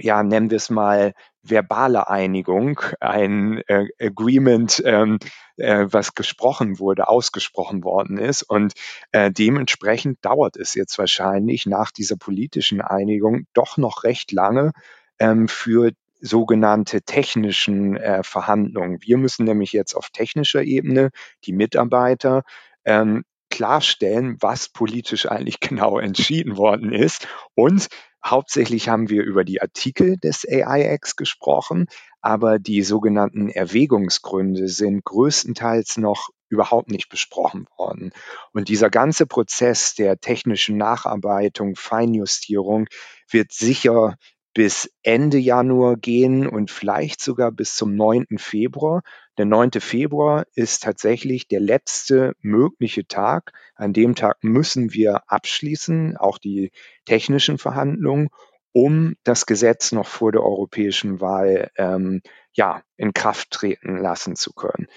ja, 0.00 0.22
nennen 0.22 0.50
wir 0.50 0.56
es 0.56 0.70
mal, 0.70 1.12
verbale 1.42 2.08
Einigung, 2.08 2.80
ein 3.00 3.62
äh, 3.66 3.86
Agreement, 3.98 4.82
ähm, 4.84 5.18
äh, 5.56 5.86
was 5.88 6.14
gesprochen 6.14 6.78
wurde, 6.78 7.08
ausgesprochen 7.08 7.82
worden 7.84 8.18
ist. 8.18 8.42
Und 8.42 8.74
äh, 9.12 9.30
dementsprechend 9.30 10.18
dauert 10.24 10.56
es 10.56 10.74
jetzt 10.74 10.98
wahrscheinlich 10.98 11.66
nach 11.66 11.90
dieser 11.90 12.16
politischen 12.16 12.80
Einigung 12.80 13.46
doch 13.54 13.76
noch 13.76 14.04
recht 14.04 14.32
lange 14.32 14.72
ähm, 15.18 15.48
für 15.48 15.92
sogenannte 16.20 17.02
technischen 17.02 17.96
äh, 17.96 18.22
Verhandlungen. 18.22 18.98
Wir 19.00 19.16
müssen 19.16 19.44
nämlich 19.44 19.72
jetzt 19.72 19.94
auf 19.94 20.10
technischer 20.10 20.62
Ebene 20.62 21.10
die 21.44 21.52
Mitarbeiter 21.52 22.42
ähm, 22.84 23.24
klarstellen, 23.50 24.36
was 24.40 24.68
politisch 24.68 25.26
eigentlich 25.30 25.60
genau 25.60 25.98
entschieden 25.98 26.56
worden 26.56 26.92
ist 26.92 27.28
und 27.54 27.88
Hauptsächlich 28.24 28.88
haben 28.88 29.08
wir 29.08 29.22
über 29.22 29.44
die 29.44 29.62
Artikel 29.62 30.16
des 30.18 30.44
AIX 30.46 31.16
gesprochen, 31.16 31.86
aber 32.20 32.58
die 32.58 32.82
sogenannten 32.82 33.48
Erwägungsgründe 33.48 34.68
sind 34.68 35.04
größtenteils 35.04 35.96
noch 35.96 36.28
überhaupt 36.50 36.90
nicht 36.90 37.08
besprochen 37.08 37.66
worden. 37.78 38.12
Und 38.52 38.68
dieser 38.68 38.90
ganze 38.90 39.26
Prozess 39.26 39.94
der 39.94 40.18
technischen 40.18 40.76
Nacharbeitung, 40.76 41.76
Feinjustierung 41.76 42.88
wird 43.30 43.52
sicher 43.52 44.16
bis 44.52 44.90
Ende 45.02 45.38
Januar 45.38 45.96
gehen 45.96 46.46
und 46.46 46.70
vielleicht 46.70 47.20
sogar 47.20 47.52
bis 47.52 47.76
zum 47.76 47.94
9. 47.94 48.26
Februar. 48.36 49.02
Der 49.38 49.46
9. 49.46 49.72
Februar 49.80 50.44
ist 50.54 50.82
tatsächlich 50.82 51.46
der 51.46 51.60
letzte 51.60 52.34
mögliche 52.40 53.06
Tag. 53.06 53.52
An 53.76 53.92
dem 53.92 54.14
Tag 54.14 54.42
müssen 54.42 54.92
wir 54.92 55.22
abschließen, 55.28 56.16
auch 56.16 56.38
die 56.38 56.72
technischen 57.04 57.58
Verhandlungen, 57.58 58.28
um 58.72 59.14
das 59.24 59.46
Gesetz 59.46 59.92
noch 59.92 60.06
vor 60.06 60.32
der 60.32 60.42
europäischen 60.42 61.20
Wahl 61.20 61.70
ähm, 61.76 62.20
ja, 62.52 62.82
in 62.96 63.12
Kraft 63.12 63.50
treten 63.50 63.96
lassen 63.98 64.36
zu 64.36 64.52
können. 64.52 64.88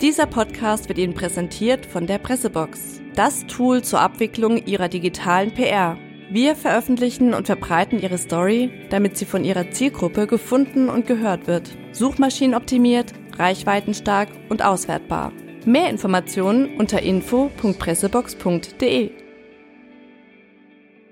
Dieser 0.00 0.26
Podcast 0.26 0.88
wird 0.88 0.98
Ihnen 0.98 1.14
präsentiert 1.14 1.84
von 1.84 2.06
der 2.06 2.18
Pressebox, 2.18 3.00
das 3.16 3.44
Tool 3.48 3.82
zur 3.82 4.00
Abwicklung 4.00 4.64
Ihrer 4.64 4.88
digitalen 4.88 5.52
PR. 5.52 5.98
Wir 6.30 6.56
veröffentlichen 6.56 7.32
und 7.32 7.46
verbreiten 7.46 8.00
Ihre 8.00 8.18
Story, 8.18 8.70
damit 8.90 9.16
sie 9.16 9.24
von 9.24 9.44
Ihrer 9.44 9.70
Zielgruppe 9.70 10.26
gefunden 10.26 10.90
und 10.90 11.06
gehört 11.06 11.46
wird. 11.46 11.70
Suchmaschinenoptimiert, 11.92 13.14
reichweitenstark 13.38 14.28
und 14.50 14.62
auswertbar. 14.62 15.32
Mehr 15.64 15.88
Informationen 15.88 16.76
unter 16.76 17.02
info.pressebox.de. 17.02 19.27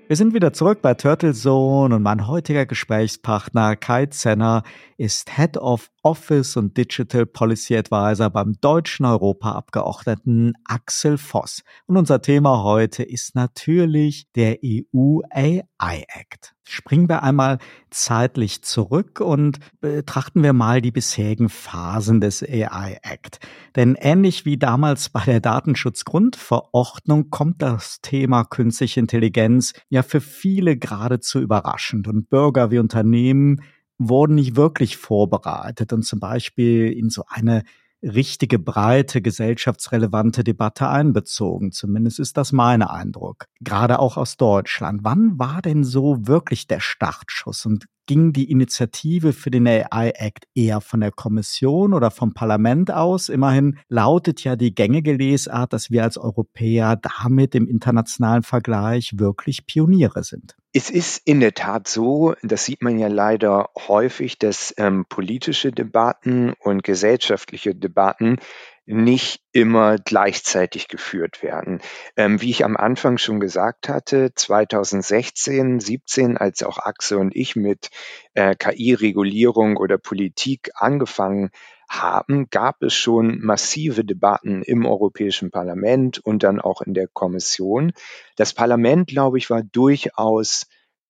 Wir 0.07 0.15
sind 0.15 0.33
wieder 0.33 0.53
zurück 0.53 0.81
bei 0.81 0.93
Turtle 0.93 1.33
Zone 1.33 1.93
und 1.93 2.01
mein 2.01 2.27
heutiger 2.27 2.65
Gesprächspartner 2.65 3.75
Kai 3.75 4.05
Zenner 4.05 4.63
ist 4.95 5.35
Head 5.35 5.57
of 5.57 5.89
Office 6.01 6.55
und 6.55 6.77
Digital 6.77 7.25
Policy 7.25 7.75
Advisor 7.75 8.29
beim 8.29 8.53
deutschen 8.61 9.05
Europaabgeordneten 9.05 10.53
Axel 10.63 11.17
Voss. 11.17 11.61
Und 11.87 11.97
unser 11.97 12.21
Thema 12.21 12.63
heute 12.63 13.03
ist 13.03 13.35
natürlich 13.35 14.31
der 14.31 14.59
EU 14.63 15.19
AI 15.29 15.65
Act. 15.77 16.56
Springen 16.69 17.07
wir 17.07 17.23
einmal 17.23 17.59
zeitlich 17.89 18.61
zurück 18.61 19.21
und 19.21 19.59
betrachten 19.79 20.43
wir 20.43 20.51
mal 20.51 20.81
die 20.81 20.91
bisherigen 20.91 21.47
Phasen 21.47 22.19
des 22.19 22.43
AI 22.43 22.99
Act. 23.03 23.39
Denn 23.77 23.95
ähnlich 23.95 24.43
wie 24.43 24.57
damals 24.57 25.09
bei 25.09 25.23
der 25.23 25.39
Datenschutzgrundverordnung 25.39 27.29
kommt 27.29 27.61
das 27.61 28.01
Thema 28.01 28.43
künstliche 28.43 28.99
Intelligenz 28.99 29.73
ja 29.87 30.03
für 30.03 30.19
viele 30.19 30.75
geradezu 30.75 31.39
überraschend 31.39 32.07
und 32.07 32.29
Bürger 32.29 32.69
wie 32.69 32.79
Unternehmen 32.79 33.61
wurden 33.97 34.35
nicht 34.35 34.55
wirklich 34.55 34.97
vorbereitet 34.97 35.93
und 35.93 36.03
zum 36.03 36.19
Beispiel 36.19 36.91
in 36.91 37.09
so 37.09 37.23
eine 37.29 37.63
richtige 38.03 38.59
breite 38.59 39.21
gesellschaftsrelevante 39.21 40.43
Debatte 40.43 40.87
einbezogen. 40.87 41.71
Zumindest 41.71 42.19
ist 42.19 42.37
das 42.37 42.51
mein 42.51 42.81
Eindruck. 42.81 43.45
Gerade 43.59 43.99
auch 43.99 44.17
aus 44.17 44.37
Deutschland. 44.37 45.01
Wann 45.03 45.39
war 45.39 45.61
denn 45.61 45.83
so 45.83 46.27
wirklich 46.27 46.67
der 46.67 46.79
Startschuss 46.79 47.65
und 47.65 47.85
ging 48.07 48.33
die 48.33 48.49
Initiative 48.49 49.33
für 49.33 49.51
den 49.51 49.67
AI 49.67 50.11
Act 50.15 50.45
eher 50.55 50.81
von 50.81 51.01
der 51.01 51.11
Kommission 51.11 51.93
oder 51.93 52.09
vom 52.09 52.33
Parlament 52.33 52.91
aus? 52.91 53.29
Immerhin 53.29 53.79
lautet 53.89 54.43
ja 54.43 54.55
die 54.55 54.73
gängige 54.73 55.13
Lesart, 55.13 55.73
dass 55.73 55.91
wir 55.91 56.03
als 56.03 56.17
Europäer 56.17 56.95
damit 57.21 57.53
im 57.53 57.67
internationalen 57.67 58.43
Vergleich 58.43 59.13
wirklich 59.17 59.65
Pioniere 59.65 60.23
sind. 60.23 60.55
Es 60.77 60.91
ist 60.91 61.23
in 61.25 61.39
der 61.39 61.55
Tat 61.55 61.87
so, 61.87 62.35
das 62.43 62.65
sieht 62.65 62.83
man 62.83 62.99
ja 62.99 63.07
leider 63.07 63.71
häufig, 63.87 64.37
dass 64.37 64.75
ähm, 64.77 65.07
politische 65.09 65.71
Debatten 65.71 66.53
und 66.59 66.83
gesellschaftliche 66.83 67.73
Debatten 67.73 68.37
nicht 68.85 69.41
immer 69.53 69.97
gleichzeitig 69.97 70.87
geführt 70.87 71.41
werden. 71.41 71.81
Ähm, 72.15 72.43
wie 72.43 72.51
ich 72.51 72.63
am 72.63 72.77
Anfang 72.77 73.17
schon 73.17 73.39
gesagt 73.39 73.89
hatte, 73.89 74.35
2016, 74.35 75.79
17, 75.79 76.37
als 76.37 76.61
auch 76.61 76.77
Axel 76.77 77.17
und 77.17 77.35
ich 77.35 77.55
mit 77.55 77.89
äh, 78.35 78.53
KI-Regulierung 78.53 79.77
oder 79.77 79.97
Politik 79.97 80.69
angefangen 80.75 81.49
haben, 81.89 82.49
gab 82.49 82.81
es 82.83 82.93
schon 82.93 83.39
massive 83.39 84.03
Debatten 84.03 84.61
im 84.61 84.85
Europäischen 84.85 85.51
Parlament 85.51 86.19
und 86.19 86.43
dann 86.43 86.59
auch 86.59 86.81
in 86.81 86.93
der 86.93 87.07
Kommission. 87.07 87.91
Das 88.35 88.53
Parlament, 88.53 89.07
glaube 89.07 89.37
ich, 89.37 89.49
war 89.49 89.63
durchaus 89.63 90.67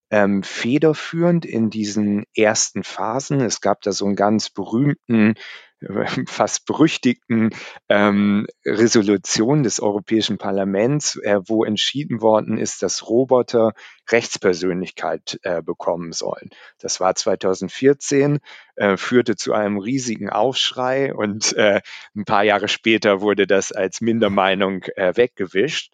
ähm, 0.10 0.44
federführend 0.44 1.46
in 1.46 1.70
diesen 1.70 2.26
ersten 2.36 2.84
Phasen. 2.84 3.42
Es 3.42 3.62
gab 3.62 3.82
da 3.82 3.92
so 3.92 4.06
einen 4.06 4.16
ganz 4.16 4.50
berühmten 4.50 5.36
fast 6.28 6.66
berüchtigten 6.66 7.52
ähm, 7.90 8.48
Resolution 8.66 9.64
des 9.64 9.80
Europäischen 9.80 10.38
Parlaments, 10.38 11.18
äh, 11.18 11.40
wo 11.46 11.64
entschieden 11.64 12.22
worden 12.22 12.58
ist, 12.58 12.82
dass 12.82 13.08
Roboter 13.08 13.74
Rechtspersönlichkeit 14.10 15.40
äh, 15.44 15.62
bekommen 15.62 16.14
sollen. 16.14 16.50
Das 16.80 17.00
war 17.00 17.14
2014, 17.16 18.40
äh, 18.76 18.98
führte 18.98 19.36
zu 19.36 19.54
einem 19.54 19.78
riesigen 19.78 20.30
Aufschrei 20.30 21.14
und 21.14 21.54
äh, 21.54 21.82
ein 22.16 22.26
paar 22.26 22.44
Jahre 22.44 22.68
später 22.68 23.22
wurde 23.22 23.48
das 23.48 23.72
als 23.72 24.02
Mindermeinung 24.02 24.84
äh, 24.96 25.16
weggewischt. 25.16 25.94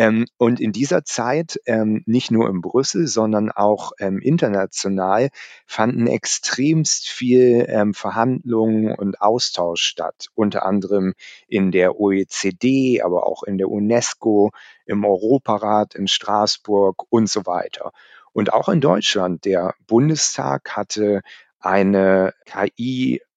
Ähm, 0.00 0.24
und 0.38 0.60
in 0.60 0.72
dieser 0.72 1.04
Zeit, 1.04 1.60
ähm, 1.66 2.02
nicht 2.06 2.30
nur 2.30 2.48
in 2.48 2.62
Brüssel, 2.62 3.06
sondern 3.06 3.50
auch 3.50 3.92
ähm, 3.98 4.18
international, 4.18 5.28
fanden 5.66 6.06
extremst 6.06 7.10
viel 7.10 7.66
ähm, 7.68 7.92
Verhandlungen 7.92 8.94
und 8.94 9.20
Austausch 9.20 9.82
statt, 9.82 10.28
unter 10.34 10.64
anderem 10.64 11.12
in 11.48 11.70
der 11.70 12.00
OECD, 12.00 13.02
aber 13.02 13.26
auch 13.26 13.42
in 13.42 13.58
der 13.58 13.68
UNESCO, 13.68 14.52
im 14.86 15.04
Europarat 15.04 15.94
in 15.94 16.08
Straßburg 16.08 17.04
und 17.10 17.28
so 17.28 17.44
weiter. 17.44 17.92
Und 18.32 18.54
auch 18.54 18.70
in 18.70 18.80
Deutschland, 18.80 19.44
der 19.44 19.74
Bundestag 19.86 20.78
hatte 20.78 21.20
eine 21.58 22.32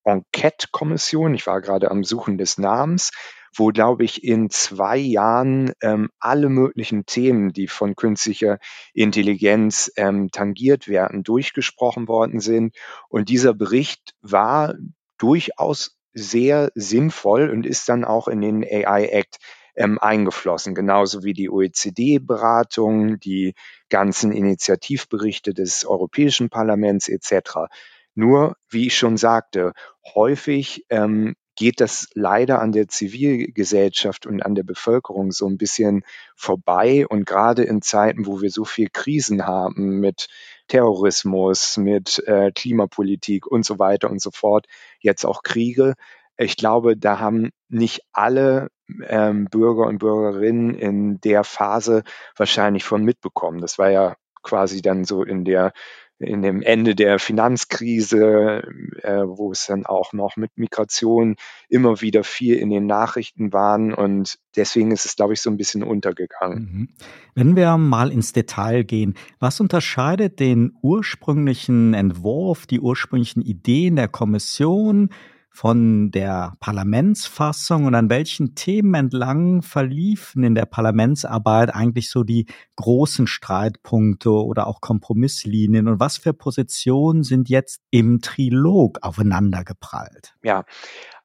KI-Enquete-Kommission, 0.03 1.33
ich 1.33 1.47
war 1.47 1.61
gerade 1.61 1.91
am 1.91 2.03
Suchen 2.03 2.37
des 2.37 2.57
Namens, 2.57 3.11
wo, 3.55 3.67
glaube 3.67 4.03
ich, 4.03 4.23
in 4.23 4.49
zwei 4.49 4.97
Jahren 4.97 5.73
ähm, 5.81 6.09
alle 6.19 6.49
möglichen 6.49 7.05
Themen, 7.05 7.53
die 7.53 7.67
von 7.67 7.95
künstlicher 7.95 8.57
Intelligenz 8.93 9.91
ähm, 9.95 10.29
tangiert 10.31 10.87
werden, 10.87 11.23
durchgesprochen 11.23 12.07
worden 12.07 12.39
sind. 12.39 12.75
Und 13.09 13.29
dieser 13.29 13.53
Bericht 13.53 14.15
war 14.21 14.75
durchaus 15.17 15.97
sehr 16.13 16.71
sinnvoll 16.75 17.49
und 17.49 17.65
ist 17.65 17.89
dann 17.89 18.05
auch 18.05 18.27
in 18.27 18.41
den 18.41 18.63
AI 18.63 19.05
Act 19.05 19.37
ähm, 19.75 19.97
eingeflossen, 19.99 20.75
genauso 20.75 21.23
wie 21.23 21.33
die 21.33 21.49
OECD-Beratung, 21.49 23.19
die 23.19 23.55
ganzen 23.89 24.31
Initiativberichte 24.31 25.53
des 25.53 25.85
Europäischen 25.85 26.49
Parlaments 26.49 27.09
etc. 27.09 27.69
Nur, 28.15 28.55
wie 28.69 28.87
ich 28.87 28.97
schon 28.97 29.17
sagte, 29.17 29.73
häufig 30.15 30.85
ähm, 30.89 31.35
geht 31.55 31.81
das 31.81 32.07
leider 32.13 32.61
an 32.61 32.71
der 32.71 32.87
Zivilgesellschaft 32.87 34.25
und 34.25 34.43
an 34.43 34.55
der 34.55 34.63
Bevölkerung 34.63 35.31
so 35.31 35.47
ein 35.47 35.57
bisschen 35.57 36.03
vorbei. 36.35 37.05
Und 37.07 37.25
gerade 37.25 37.63
in 37.63 37.81
Zeiten, 37.81 38.25
wo 38.25 38.41
wir 38.41 38.49
so 38.49 38.65
viel 38.65 38.89
Krisen 38.91 39.45
haben 39.45 39.99
mit 39.99 40.27
Terrorismus, 40.67 41.77
mit 41.77 42.23
äh, 42.27 42.51
Klimapolitik 42.51 43.45
und 43.45 43.65
so 43.65 43.79
weiter 43.79 44.09
und 44.09 44.21
so 44.21 44.31
fort, 44.31 44.65
jetzt 44.99 45.25
auch 45.25 45.43
Kriege, 45.43 45.93
ich 46.37 46.57
glaube, 46.57 46.97
da 46.97 47.19
haben 47.19 47.51
nicht 47.69 48.01
alle 48.11 48.69
ähm, 49.07 49.45
Bürger 49.45 49.85
und 49.85 49.99
Bürgerinnen 49.99 50.73
in 50.75 51.21
der 51.21 51.43
Phase 51.43 52.03
wahrscheinlich 52.35 52.83
von 52.83 53.03
mitbekommen. 53.03 53.61
Das 53.61 53.77
war 53.77 53.91
ja 53.91 54.15
quasi 54.41 54.81
dann 54.81 55.05
so 55.05 55.23
in 55.23 55.45
der 55.45 55.73
in 56.19 56.41
dem 56.41 56.61
Ende 56.61 56.95
der 56.95 57.19
Finanzkrise, 57.19 58.63
äh, 59.01 59.23
wo 59.25 59.51
es 59.51 59.65
dann 59.65 59.85
auch 59.85 60.13
noch 60.13 60.37
mit 60.37 60.51
Migration 60.55 61.35
immer 61.69 62.01
wieder 62.01 62.23
viel 62.23 62.55
in 62.55 62.69
den 62.69 62.85
Nachrichten 62.85 63.51
waren 63.51 63.93
und 63.93 64.37
deswegen 64.55 64.91
ist 64.91 65.05
es, 65.05 65.15
glaube 65.15 65.33
ich, 65.33 65.41
so 65.41 65.49
ein 65.49 65.57
bisschen 65.57 65.83
untergegangen. 65.83 66.59
Mhm. 66.59 66.89
Wenn 67.35 67.55
wir 67.55 67.77
mal 67.77 68.11
ins 68.11 68.33
Detail 68.33 68.83
gehen, 68.83 69.15
was 69.39 69.59
unterscheidet 69.59 70.39
den 70.39 70.73
ursprünglichen 70.81 71.93
Entwurf, 71.93 72.65
die 72.65 72.79
ursprünglichen 72.79 73.41
Ideen 73.41 73.95
der 73.95 74.07
Kommission 74.07 75.09
von 75.53 76.09
der 76.09 76.53
Parlamentsfassung 76.59 77.85
und 77.85 77.93
an 77.93 78.09
welchen 78.09 78.55
Themen 78.55 78.95
entlang 78.95 79.61
verliefen 79.61 80.43
in 80.43 80.55
der 80.55 80.65
Parlamentsarbeit 80.65 81.73
eigentlich 81.73 82.09
so 82.09 82.23
die 82.23 82.47
großen 82.75 83.27
Streitpunkte 83.27 84.31
oder 84.31 84.65
auch 84.65 84.81
Kompromisslinien 84.81 85.87
und 85.87 85.99
was 85.99 86.17
für 86.17 86.33
Positionen 86.33 87.23
sind 87.23 87.49
jetzt 87.49 87.81
im 87.91 88.19
Trilog 88.19 88.97
aufeinandergeprallt? 89.03 90.33
Ja, 90.41 90.65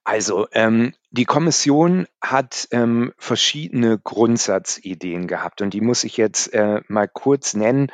also 0.04 0.46
ähm, 0.52 0.92
die 1.10 1.24
Kommission 1.24 2.06
hat 2.20 2.68
ähm, 2.70 3.14
verschiedene 3.16 3.98
Grundsatzideen 3.98 5.26
gehabt 5.26 5.62
und 5.62 5.72
die 5.72 5.80
muss 5.80 6.04
ich 6.04 6.18
jetzt 6.18 6.52
äh, 6.52 6.82
mal 6.88 7.08
kurz 7.08 7.54
nennen, 7.54 7.90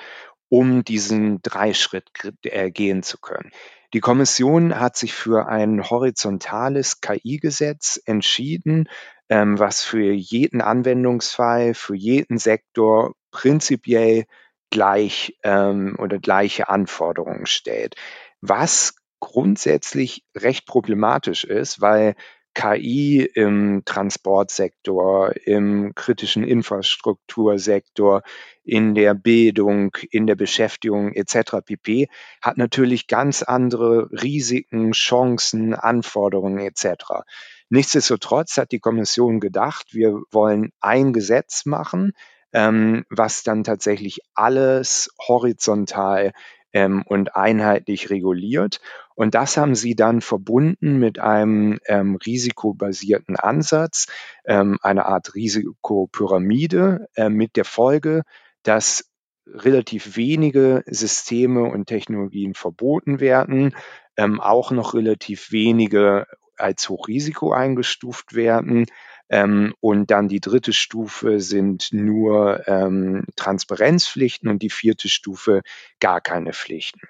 um 0.49 0.85
diesen 0.85 1.43
Dreischritt 1.43 2.11
äh, 2.43 2.73
gehen 2.73 3.05
zu 3.05 3.19
können. 3.19 3.53
Die 3.95 4.01
Kommission 4.01 4.81
hat 4.81 4.97
sich 4.97 5.15
für 5.15 5.47
ein 5.47 5.89
horizontales 5.89 7.01
KI-Gesetz 7.01 8.01
entschieden, 8.05 8.89
ähm, 9.29 9.57
was 9.61 9.85
für 9.85 10.13
jeden 10.13 10.61
Anwendungsfall, 10.61 11.75
für 11.75 11.95
jeden 11.95 12.39
Sektor 12.39 13.15
prinzipiell 13.31 14.25
gleich 14.71 15.39
ähm, 15.45 15.95
oder 16.01 16.19
gleiche 16.19 16.69
Anforderungen 16.69 17.47
stellt. 17.47 17.95
Was 18.41 18.97
grundsätzlich 19.21 20.25
recht 20.37 20.67
problematisch 20.67 21.45
ist, 21.45 21.81
weil 21.81 22.17
KI 22.55 23.29
im 23.35 23.83
Transportsektor, 23.85 25.35
im 25.45 25.95
kritischen 25.95 26.45
Infrastruktursektor, 26.45 28.23
in 28.63 28.95
der 28.95 29.15
Bildung, 29.15 29.97
in 30.11 30.27
der 30.27 30.37
Beschäftigung 30.37 31.13
etc. 31.13 31.57
pp. 31.65 32.09
hat 32.41 32.57
natürlich 32.57 33.07
ganz 33.07 33.43
andere 33.43 34.09
Risiken, 34.11 34.93
Chancen, 34.93 35.75
Anforderungen 35.75 36.59
etc. 36.59 37.25
Nichtsdestotrotz 37.69 38.57
hat 38.57 38.73
die 38.73 38.81
Kommission 38.81 39.41
gedacht, 39.41 39.89
wir 39.93 40.23
wollen 40.31 40.71
ein 40.81 41.13
Gesetz 41.13 41.67
machen, 41.67 42.13
ähm, 42.53 43.05
was 43.11 43.43
dann 43.43 43.65
tatsächlich 43.65 44.21
alles 44.35 45.11
horizontal 45.27 46.33
ähm, 46.75 47.02
und 47.07 47.35
einheitlich 47.37 48.11
reguliert. 48.11 48.81
Und 49.14 49.35
das 49.35 49.57
haben 49.57 49.75
sie 49.75 49.95
dann 49.95 50.21
verbunden 50.21 50.99
mit 50.99 51.19
einem 51.19 51.78
ähm, 51.87 52.16
risikobasierten 52.16 53.37
Ansatz, 53.37 54.09
ähm, 54.45 54.78
eine 54.83 55.07
Art 55.07 55.35
Risikopyramide 55.35 57.09
äh, 57.16 57.31
mit 57.31 57.57
der 57.57 57.64
Folge, 57.64 58.25
dass 58.64 59.11
relativ 59.47 60.16
wenige 60.16 60.83
Systeme 60.87 61.62
und 61.62 61.87
Technologien 61.87 62.54
verboten 62.54 63.21
werden, 63.21 63.75
ähm, 64.16 64.40
auch 64.40 64.71
noch 64.71 64.95
relativ 64.95 65.52
wenige 65.52 66.26
als 66.57 66.88
Hochrisiko 66.88 67.52
eingestuft 67.52 68.35
werden. 68.35 68.87
Ähm, 69.28 69.75
und 69.81 70.11
dann 70.11 70.28
die 70.28 70.40
dritte 70.40 70.73
Stufe 70.73 71.40
sind 71.40 71.88
nur 71.93 72.66
ähm, 72.69 73.25
Transparenzpflichten 73.37 74.49
und 74.49 74.62
die 74.62 74.71
vierte 74.71 75.09
Stufe 75.09 75.62
gar 76.00 76.21
keine 76.21 76.52
Pflichten. 76.52 77.00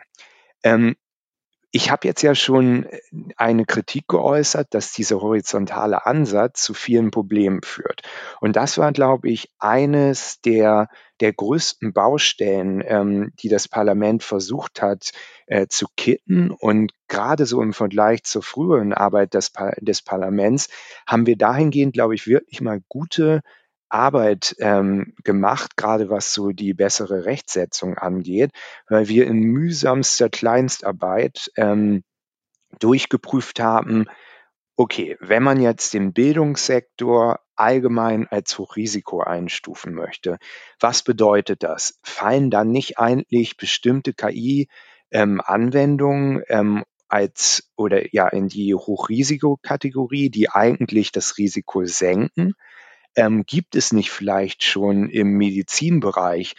Ähm, 0.62 0.96
ich 1.74 1.90
habe 1.90 2.06
jetzt 2.06 2.22
ja 2.22 2.36
schon 2.36 2.86
äh, 2.86 3.00
eine 3.36 3.64
Kritik 3.66 4.06
geäußert, 4.06 4.72
dass 4.74 4.92
dieser 4.92 5.20
horizontale 5.20 6.06
Ansatz 6.06 6.62
zu 6.62 6.72
vielen 6.72 7.10
Problemen 7.10 7.62
führt. 7.62 8.02
Und 8.40 8.54
das 8.54 8.78
war, 8.78 8.92
glaube 8.92 9.28
ich, 9.28 9.50
eines 9.58 10.40
der, 10.40 10.88
der 11.18 11.32
größten 11.32 11.92
Baustellen, 11.92 12.80
ähm, 12.86 13.32
die 13.40 13.48
das 13.48 13.66
Parlament 13.66 14.22
versucht 14.22 14.82
hat 14.82 15.10
äh, 15.46 15.66
zu 15.66 15.86
kitten. 15.96 16.52
Und 16.52 16.92
gerade 17.08 17.44
so 17.44 17.60
im 17.60 17.72
Vergleich 17.72 18.22
zur 18.22 18.44
früheren 18.44 18.92
Arbeit 18.92 19.34
des, 19.34 19.52
des 19.80 20.00
Parlaments 20.00 20.68
haben 21.08 21.26
wir 21.26 21.36
dahingehend, 21.36 21.92
glaube 21.92 22.14
ich, 22.14 22.28
wirklich 22.28 22.60
mal 22.60 22.82
gute 22.88 23.40
Arbeit 23.88 24.56
ähm, 24.58 25.14
gemacht, 25.24 25.76
gerade 25.76 26.10
was 26.10 26.32
so 26.32 26.50
die 26.50 26.74
bessere 26.74 27.24
Rechtsetzung 27.24 27.96
angeht, 27.96 28.50
weil 28.88 29.08
wir 29.08 29.26
in 29.26 29.40
mühsamster 29.40 30.28
Kleinstarbeit 30.28 31.50
ähm, 31.56 32.02
durchgeprüft 32.80 33.60
haben, 33.60 34.06
okay, 34.76 35.16
wenn 35.20 35.42
man 35.42 35.60
jetzt 35.60 35.94
den 35.94 36.12
Bildungssektor 36.12 37.40
allgemein 37.56 38.28
als 38.28 38.58
Hochrisiko 38.58 39.20
einstufen 39.20 39.94
möchte, 39.94 40.36
was 40.80 41.02
bedeutet 41.02 41.62
das? 41.62 41.98
Fallen 42.02 42.50
dann 42.50 42.70
nicht 42.70 42.98
eigentlich 42.98 43.56
bestimmte 43.56 44.12
KI-Anwendungen 44.12 46.42
ähm, 46.48 46.48
ähm, 46.48 46.84
als 47.08 47.70
oder 47.76 48.12
ja 48.12 48.28
in 48.28 48.48
die 48.48 48.74
Hochrisikokategorie, 48.74 50.30
die 50.30 50.50
eigentlich 50.50 51.12
das 51.12 51.38
Risiko 51.38 51.84
senken? 51.84 52.54
Ähm, 53.16 53.44
gibt 53.46 53.76
es 53.76 53.92
nicht 53.92 54.10
vielleicht 54.10 54.62
schon 54.62 55.08
im 55.08 55.36
Medizinbereich 55.36 56.54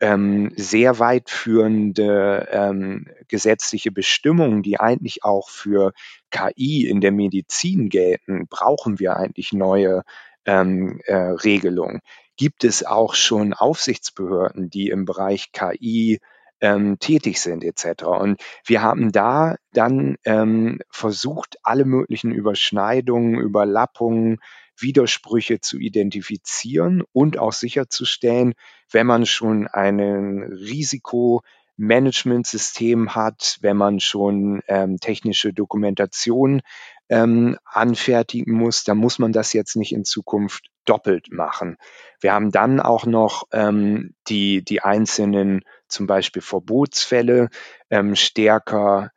ähm, 0.00 0.52
sehr 0.56 0.98
weitführende 0.98 2.48
ähm, 2.50 3.06
gesetzliche 3.28 3.92
Bestimmungen, 3.92 4.62
die 4.62 4.78
eigentlich 4.80 5.24
auch 5.24 5.48
für 5.48 5.92
KI 6.30 6.86
in 6.86 7.00
der 7.00 7.12
Medizin 7.12 7.88
gelten? 7.88 8.46
Brauchen 8.48 8.98
wir 8.98 9.16
eigentlich 9.16 9.52
neue 9.52 10.02
ähm, 10.44 11.00
äh, 11.06 11.14
Regelungen? 11.14 12.00
Gibt 12.36 12.64
es 12.64 12.84
auch 12.84 13.14
schon 13.14 13.52
Aufsichtsbehörden, 13.54 14.68
die 14.68 14.88
im 14.88 15.04
Bereich 15.04 15.52
KI 15.52 16.18
ähm, 16.60 16.98
tätig 16.98 17.40
sind 17.40 17.62
etc. 17.62 18.04
Und 18.04 18.40
wir 18.64 18.82
haben 18.82 19.12
da 19.12 19.56
dann 19.72 20.16
ähm, 20.24 20.80
versucht, 20.90 21.58
alle 21.62 21.84
möglichen 21.84 22.32
Überschneidungen, 22.32 23.38
Überlappungen, 23.38 24.38
Widersprüche 24.76 25.60
zu 25.60 25.78
identifizieren 25.78 27.04
und 27.12 27.38
auch 27.38 27.52
sicherzustellen, 27.52 28.54
wenn 28.90 29.06
man 29.06 29.26
schon 29.26 29.68
ein 29.68 30.42
Risikomanagementsystem 30.42 33.14
hat, 33.14 33.58
wenn 33.60 33.76
man 33.76 34.00
schon 34.00 34.62
ähm, 34.68 34.96
technische 34.98 35.52
Dokumentation 35.52 36.62
ähm, 37.08 37.58
anfertigen 37.64 38.54
muss, 38.54 38.84
dann 38.84 38.98
muss 38.98 39.18
man 39.18 39.32
das 39.32 39.52
jetzt 39.52 39.76
nicht 39.76 39.92
in 39.92 40.04
Zukunft 40.04 40.70
doppelt 40.84 41.32
machen. 41.32 41.76
Wir 42.20 42.32
haben 42.32 42.50
dann 42.50 42.80
auch 42.80 43.06
noch 43.06 43.44
ähm, 43.52 44.14
die, 44.28 44.64
die 44.64 44.82
einzelnen 44.82 45.62
zum 45.88 46.06
Beispiel 46.06 46.42
Verbotsfälle 46.42 47.48
ähm, 47.90 48.16
stärker 48.16 49.10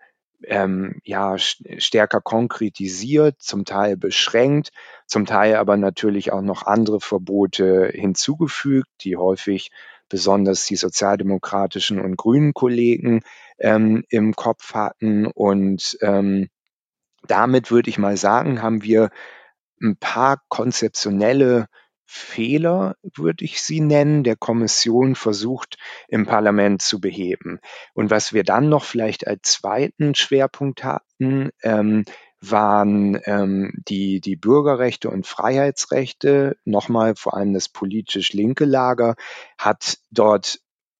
ähm, 0.43 0.99
ja, 1.03 1.37
stärker 1.37 2.21
konkretisiert, 2.21 3.41
zum 3.41 3.65
Teil 3.65 3.97
beschränkt, 3.97 4.69
zum 5.05 5.25
Teil 5.25 5.55
aber 5.55 5.77
natürlich 5.77 6.31
auch 6.31 6.41
noch 6.41 6.63
andere 6.63 6.99
Verbote 6.99 7.89
hinzugefügt, 7.93 8.89
die 9.01 9.17
häufig 9.17 9.71
besonders 10.09 10.65
die 10.65 10.75
sozialdemokratischen 10.75 11.99
und 11.99 12.15
grünen 12.17 12.53
Kollegen 12.53 13.21
ähm, 13.59 14.03
im 14.09 14.35
Kopf 14.35 14.73
hatten. 14.73 15.25
Und 15.25 15.97
ähm, 16.01 16.49
damit 17.27 17.71
würde 17.71 17.89
ich 17.89 17.97
mal 17.97 18.17
sagen, 18.17 18.61
haben 18.61 18.83
wir 18.83 19.09
ein 19.81 19.97
paar 19.97 20.41
konzeptionelle 20.47 21.67
Fehler, 22.07 22.95
würde 23.03 23.43
ich 23.43 23.61
sie 23.61 23.81
nennen, 23.81 24.23
der 24.23 24.37
Kommission 24.37 25.15
versucht 25.15 25.77
im 26.07 26.25
Parlament 26.25 26.81
zu 26.81 27.01
beheben. 27.01 27.59
Und 27.93 28.09
was 28.09 28.33
wir 28.33 28.43
dann 28.43 28.69
noch 28.69 28.85
vielleicht 28.85 29.27
als 29.27 29.51
zweiten 29.51 30.15
Schwerpunkt 30.15 30.83
hatten, 30.85 31.49
ähm, 31.61 32.05
waren 32.39 33.19
ähm, 33.25 33.73
die, 33.87 34.21
die 34.21 34.35
Bürgerrechte 34.35 35.09
und 35.09 35.27
Freiheitsrechte. 35.27 36.55
Nochmal, 36.65 37.15
vor 37.15 37.35
allem 37.35 37.53
das 37.53 37.67
politisch 37.67 38.33
linke 38.33 38.65
Lager 38.65 39.15
hat 39.57 39.97
dort 40.11 40.59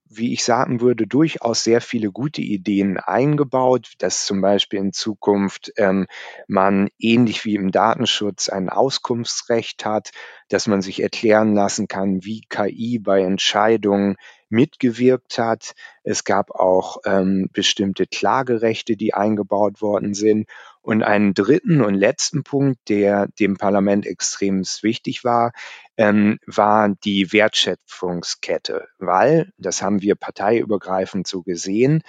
wie 0.09 0.33
ich 0.33 0.43
sagen 0.43 0.81
würde, 0.81 1.07
durchaus 1.07 1.63
sehr 1.63 1.81
viele 1.81 2.11
gute 2.11 2.41
Ideen 2.41 2.97
eingebaut, 2.97 3.93
dass 3.99 4.25
zum 4.25 4.41
Beispiel 4.41 4.79
in 4.79 4.93
Zukunft 4.93 5.71
ähm, 5.77 6.07
man 6.47 6.89
ähnlich 6.99 7.45
wie 7.45 7.55
im 7.55 7.71
Datenschutz 7.71 8.49
ein 8.49 8.69
Auskunftsrecht 8.69 9.85
hat, 9.85 10.11
dass 10.49 10.67
man 10.67 10.81
sich 10.81 11.01
erklären 11.01 11.53
lassen 11.53 11.87
kann, 11.87 12.23
wie 12.23 12.41
KI 12.49 12.99
bei 12.99 13.21
Entscheidungen 13.21 14.15
mitgewirkt 14.49 15.37
hat. 15.37 15.73
Es 16.03 16.23
gab 16.23 16.51
auch 16.51 16.97
ähm, 17.05 17.49
bestimmte 17.53 18.05
Klagerechte, 18.07 18.95
die 18.95 19.13
eingebaut 19.13 19.81
worden 19.81 20.13
sind. 20.13 20.47
Und 20.81 21.03
einen 21.03 21.33
dritten 21.33 21.81
und 21.81 21.95
letzten 21.95 22.43
Punkt, 22.43 22.79
der 22.87 23.27
dem 23.39 23.57
Parlament 23.57 24.05
extrem 24.05 24.61
wichtig 24.81 25.23
war, 25.23 25.51
ähm, 25.97 26.39
war 26.45 26.89
die 27.03 27.33
Wertschöpfungskette, 27.33 28.87
weil, 28.97 29.51
das 29.57 29.81
haben 29.81 30.01
wir 30.01 30.15
parteiübergreifend 30.15 31.27
so 31.27 31.43
gesehen, 31.43 32.03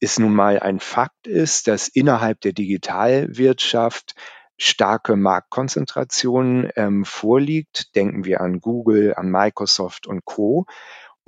es 0.00 0.18
nun 0.18 0.32
mal 0.34 0.60
ein 0.60 0.80
Fakt 0.80 1.26
ist, 1.26 1.66
dass 1.66 1.88
innerhalb 1.88 2.40
der 2.40 2.52
Digitalwirtschaft 2.52 4.14
starke 4.56 5.16
Marktkonzentration 5.16 6.70
ähm, 6.76 7.04
vorliegt. 7.04 7.94
Denken 7.96 8.24
wir 8.24 8.40
an 8.40 8.60
Google, 8.60 9.14
an 9.14 9.30
Microsoft 9.30 10.06
und 10.06 10.24
Co. 10.24 10.66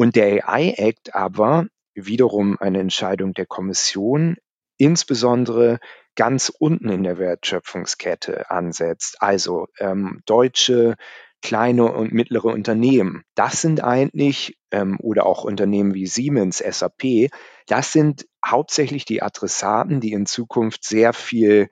Und 0.01 0.17
der 0.17 0.49
AI 0.49 0.73
Act 0.79 1.15
aber 1.15 1.67
wiederum 1.93 2.57
eine 2.59 2.81
Entscheidung 2.81 3.35
der 3.35 3.45
Kommission, 3.45 4.39
insbesondere 4.79 5.79
ganz 6.17 6.51
unten 6.59 6.89
in 6.89 7.03
der 7.03 7.19
Wertschöpfungskette 7.19 8.51
ansetzt. 8.51 9.21
Also 9.21 9.67
ähm, 9.79 10.23
deutsche 10.25 10.97
kleine 11.43 11.93
und 11.93 12.13
mittlere 12.13 12.47
Unternehmen. 12.47 13.25
Das 13.35 13.61
sind 13.61 13.85
eigentlich, 13.85 14.57
ähm, 14.71 14.97
oder 15.01 15.27
auch 15.27 15.45
Unternehmen 15.45 15.93
wie 15.93 16.07
Siemens, 16.07 16.65
SAP, 16.67 17.31
das 17.67 17.93
sind 17.93 18.27
hauptsächlich 18.45 19.05
die 19.05 19.23
Adressaten, 19.23 20.01
die 20.01 20.13
in 20.13 20.27
Zukunft 20.27 20.85
sehr 20.85 21.13
viel 21.13 21.69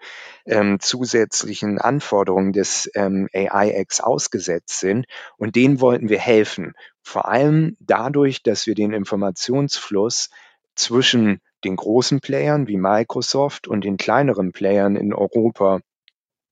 ähm, 0.47 0.81
zusätzlichen 0.81 1.79
Anforderungen 1.79 2.53
des 2.53 2.91
ähm, 2.95 3.29
AI-Acts 3.35 4.01
ausgesetzt 4.01 4.81
sind. 4.81 5.07
Und 5.39 5.57
denen 5.57 5.81
wollten 5.81 6.09
wir 6.09 6.19
helfen. 6.19 6.75
Vor 7.09 7.27
allem 7.27 7.75
dadurch, 7.81 8.43
dass 8.43 8.67
wir 8.67 8.75
den 8.75 8.93
Informationsfluss 8.93 10.29
zwischen 10.75 11.41
den 11.65 11.75
großen 11.75 12.21
Playern 12.21 12.69
wie 12.69 12.77
Microsoft 12.77 13.67
und 13.67 13.83
den 13.83 13.97
kleineren 13.97 14.53
Playern 14.53 14.95
in 14.95 15.15
Europa 15.15 15.81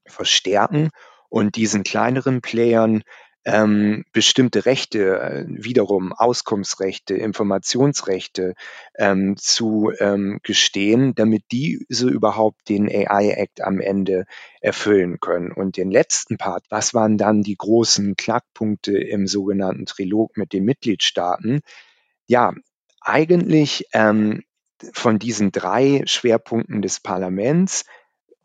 verstärken 0.07 0.88
und 1.29 1.57
diesen 1.57 1.83
kleineren 1.83 2.40
Playern 2.40 3.03
ähm, 3.46 4.04
bestimmte 4.12 4.66
Rechte, 4.66 5.20
äh, 5.20 5.44
wiederum 5.46 6.12
Auskunftsrechte, 6.12 7.14
Informationsrechte 7.14 8.54
ähm, 8.96 9.37
zu 9.37 9.92
ähm, 10.00 10.40
gestehen, 10.42 11.14
damit 11.14 11.44
diese 11.52 12.09
überhaupt 12.09 12.68
den 12.68 12.88
AI-Act 12.88 13.62
am 13.62 13.80
Ende 13.80 14.26
erfüllen 14.61 15.20
können. 15.20 15.52
Und 15.52 15.76
den 15.76 15.92
letzten 15.92 16.38
Part, 16.38 16.64
was 16.70 16.92
waren 16.92 17.18
dann 17.18 17.42
die 17.42 17.56
großen 17.56 18.16
Knackpunkte 18.16 18.98
im 18.98 19.28
sogenannten 19.28 19.87
Trilog 19.87 20.37
mit 20.37 20.52
den 20.52 20.64
Mitgliedstaaten? 20.64 21.61
Ja, 22.26 22.52
eigentlich 23.00 23.87
ähm, 23.92 24.42
von 24.92 25.20
diesen 25.20 25.52
drei 25.52 26.02
Schwerpunkten 26.04 26.82
des 26.82 26.98
Parlaments 26.98 27.85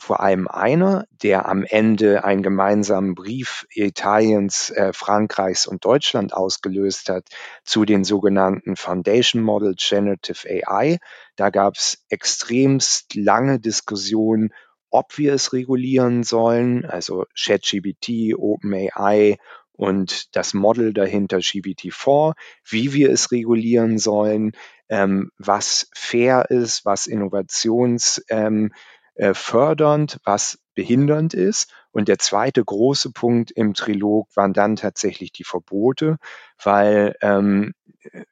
vor 0.02 0.20
allem 0.20 0.48
einer, 0.48 1.06
der 1.22 1.48
am 1.48 1.64
Ende 1.64 2.24
einen 2.24 2.42
gemeinsamen 2.42 3.14
Brief 3.14 3.68
Italiens, 3.70 4.72
äh, 4.72 4.94
Frankreichs 4.94 5.68
und 5.68 5.86
Deutschland 5.86 6.34
ausgelöst 6.34 7.08
hat 7.10 7.28
zu 7.66 7.86
den 7.86 8.04
sogenannten 8.04 8.76
Foundation 8.76 9.44
Model 9.44 9.76
Generative 9.78 10.48
AI. 10.66 10.98
Da 11.36 11.52
gab 11.52 11.76
es 11.76 12.04
extremst 12.10 13.14
lange 13.14 13.60
Diskussionen, 13.60 14.50
ob 14.90 15.20
wir 15.20 15.36
es 15.36 15.54
regulieren 15.54 16.24
sollen, 16.24 16.84
also 16.84 17.26
ChatGPT, 17.36 18.34
OpenAI 18.36 19.38
und 19.72 20.36
das 20.36 20.56
Model 20.56 20.94
dahinter 20.94 21.38
GPT-4, 21.38 22.34
wie 22.68 22.94
wir 22.94 23.12
es 23.12 23.32
regulieren 23.32 24.00
sollen, 24.00 24.54
ähm, 24.90 25.30
was 25.38 25.92
fair 25.94 26.50
ist, 26.50 26.86
was 26.86 27.06
Innovations 27.06 28.26
ähm, 28.30 28.72
äh, 28.74 29.01
fördernd, 29.34 30.20
was 30.24 30.60
behindernd 30.74 31.34
ist. 31.34 31.74
Und 31.92 32.08
der 32.08 32.18
zweite 32.18 32.64
große 32.64 33.12
Punkt 33.12 33.52
im 33.52 33.74
Trilog 33.74 34.30
waren 34.36 34.54
dann 34.54 34.76
tatsächlich 34.76 35.32
die 35.32 35.44
Verbote, 35.44 36.18
weil 36.64 37.16
ähm, 37.22 37.74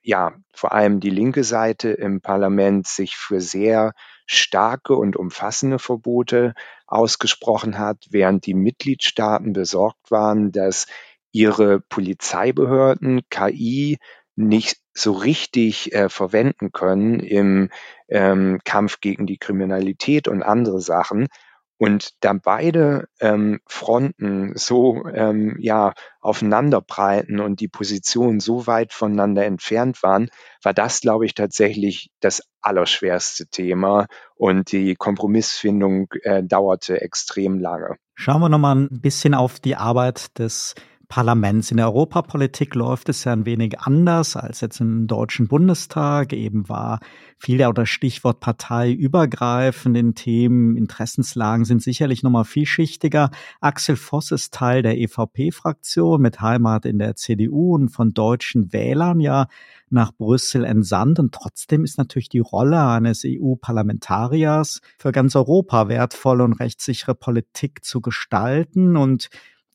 ja 0.01 0.33
vor 0.53 0.71
allem 0.71 0.99
die 0.99 1.09
linke 1.09 1.43
Seite 1.43 1.89
im 1.89 2.21
Parlament 2.21 2.87
sich 2.87 3.15
für 3.15 3.41
sehr 3.41 3.93
starke 4.25 4.95
und 4.95 5.15
umfassende 5.15 5.79
Verbote 5.79 6.53
ausgesprochen 6.87 7.77
hat, 7.77 7.97
während 8.09 8.45
die 8.45 8.53
Mitgliedstaaten 8.53 9.53
besorgt 9.53 10.11
waren, 10.11 10.51
dass 10.51 10.87
ihre 11.31 11.79
Polizeibehörden 11.81 13.21
KI 13.29 13.97
nicht 14.39 14.77
so 14.93 15.11
richtig 15.11 15.93
äh, 15.93 16.07
verwenden 16.07 16.71
können 16.71 17.19
im 17.19 17.69
ähm, 18.07 18.59
Kampf 18.63 19.01
gegen 19.01 19.27
die 19.27 19.37
Kriminalität 19.37 20.29
und 20.29 20.43
andere 20.43 20.79
Sachen. 20.79 21.27
Und 21.77 22.11
da 22.21 22.33
beide 22.33 23.07
ähm, 23.19 23.59
Fronten 23.65 24.53
so 24.55 25.05
ähm, 25.13 25.55
ja, 25.59 25.93
aufeinanderprallten 26.19 27.39
und 27.39 27.59
die 27.59 27.67
Positionen 27.67 28.39
so 28.39 28.67
weit 28.67 28.91
voneinander 28.93 29.45
entfernt 29.45 30.03
waren, 30.03 30.29
war 30.61 30.73
das, 30.73 31.01
glaube 31.01 31.25
ich, 31.25 31.35
tatsächlich 31.35 32.09
das 32.19 32.41
allerschwerste 32.61 33.47
Thema 33.47 34.07
und 34.35 34.71
die 34.71 34.95
Kompromissfindung 34.95 36.07
äh, 36.23 36.43
dauerte 36.43 37.01
extrem 37.01 37.59
lange. 37.59 37.95
Schauen 38.15 38.41
wir 38.41 38.49
nochmal 38.49 38.75
ein 38.75 39.01
bisschen 39.01 39.33
auf 39.33 39.61
die 39.61 39.77
Arbeit 39.77 40.37
des 40.37 40.75
Parlaments. 41.09 41.71
In 41.71 41.77
der 41.77 41.87
Europapolitik 41.87 42.75
läuft 42.75 43.09
es 43.09 43.23
ja 43.23 43.33
ein 43.33 43.47
wenig 43.47 43.79
anders 43.79 44.35
als 44.35 44.61
jetzt 44.61 44.79
im 44.79 45.07
Deutschen 45.07 45.47
Bundestag. 45.47 46.33
Eben 46.33 46.69
war 46.69 46.99
viel 47.39 47.57
der 47.57 47.69
oder 47.69 47.87
Stichwort 47.87 48.39
parteiübergreifend 48.39 49.97
in 49.97 50.13
Themen, 50.13 50.77
Interessenslagen 50.77 51.65
sind 51.65 51.81
sicherlich 51.81 52.21
nochmal 52.21 52.45
vielschichtiger. 52.45 53.31
Axel 53.59 53.95
Voss 53.95 54.29
ist 54.29 54.53
Teil 54.53 54.83
der 54.83 54.99
EVP-Fraktion 54.99 56.21
mit 56.21 56.41
Heimat 56.41 56.85
in 56.85 56.99
der 56.99 57.15
CDU 57.15 57.73
und 57.73 57.89
von 57.89 58.13
deutschen 58.13 58.71
Wählern 58.71 59.19
ja 59.19 59.47
nach 59.89 60.11
Brüssel 60.11 60.63
entsandt. 60.63 61.17
Und 61.17 61.33
trotzdem 61.33 61.83
ist 61.83 61.97
natürlich 61.97 62.29
die 62.29 62.37
Rolle 62.37 62.85
eines 62.85 63.23
EU-Parlamentariers 63.25 64.81
für 64.99 65.11
ganz 65.11 65.35
Europa 65.35 65.89
wertvoll 65.89 66.41
und 66.41 66.53
rechtssichere 66.53 67.15
Politik 67.15 67.83
zu 67.83 67.99
gestalten 67.99 68.95
und 68.95 69.29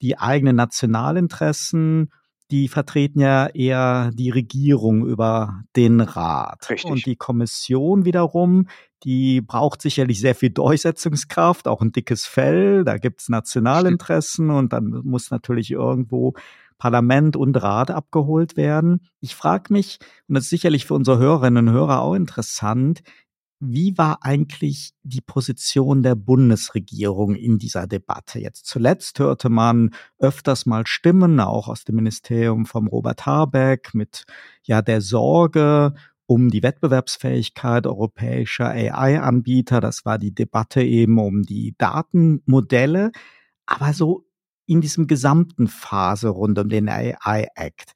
die 0.05 0.19
eigenen 0.19 0.57
Nationalinteressen, 0.57 2.13
die 2.51 2.69
vertreten 2.69 3.21
ja 3.21 3.47
eher 3.47 4.11
die 4.13 4.29
Regierung 4.29 5.07
über 5.07 5.63
den 5.77 6.03
Rat. 6.03 6.69
Richtig. 6.69 6.91
Und 6.91 7.07
die 7.07 7.17
Kommission 7.17 8.05
wiederum, 8.05 8.69
die 9.03 9.41
braucht 9.41 9.81
sicherlich 9.81 10.21
sehr 10.21 10.35
viel 10.35 10.51
Durchsetzungskraft, 10.51 11.67
auch 11.67 11.81
ein 11.81 11.93
dickes 11.93 12.27
Fell. 12.27 12.85
Da 12.85 12.99
gibt's 12.99 13.31
Nationalinteressen 13.31 14.51
und 14.51 14.75
dann 14.75 14.91
muss 15.05 15.31
natürlich 15.31 15.71
irgendwo 15.71 16.35
Parlament 16.77 17.35
und 17.35 17.57
Rat 17.63 17.91
abgeholt 17.91 18.59
werden. 18.59 19.09
Ich 19.21 19.35
frage 19.35 19.73
mich, 19.73 19.99
und 20.29 20.35
das 20.35 20.45
ist 20.45 20.51
sicherlich 20.51 20.85
für 20.85 20.95
unsere 20.95 21.19
Hörerinnen 21.19 21.69
und 21.69 21.75
Hörer 21.75 22.03
auch 22.03 22.15
interessant, 22.15 23.01
wie 23.67 23.97
war 23.99 24.19
eigentlich 24.23 24.93
die 25.03 25.21
Position 25.21 26.03
der 26.03 26.15
Bundesregierung 26.15 27.35
in 27.35 27.59
dieser 27.59 27.87
Debatte? 27.87 28.39
Jetzt 28.39 28.67
zuletzt 28.67 29.19
hörte 29.19 29.49
man 29.49 29.95
öfters 30.19 30.67
mal 30.67 30.87
Stimmen, 30.87 31.41
auch 31.41 31.69
aus 31.69 31.85
dem 31.85 31.97
Ministerium 31.97 32.67
vom 32.67 32.87
Robert 32.89 33.27
Habeck, 33.27 33.95
mit 33.95 34.25
ja 34.63 34.83
der 34.83 35.01
Sorge 35.01 35.95
um 36.27 36.51
die 36.51 36.63
Wettbewerbsfähigkeit 36.63 37.87
europäischer 37.87 38.71
AI-Anbieter. 38.71 39.81
Das 39.81 40.05
war 40.05 40.19
die 40.19 40.35
Debatte 40.35 40.83
eben 40.83 41.19
um 41.19 41.43
die 41.43 41.75
Datenmodelle. 41.79 43.13
Aber 43.67 43.93
so 43.93 44.27
in 44.67 44.81
diesem 44.81 45.07
gesamten 45.07 45.69
Phase 45.69 46.29
rund 46.29 46.59
um 46.59 46.69
den 46.69 46.89
AI-Act, 46.89 47.93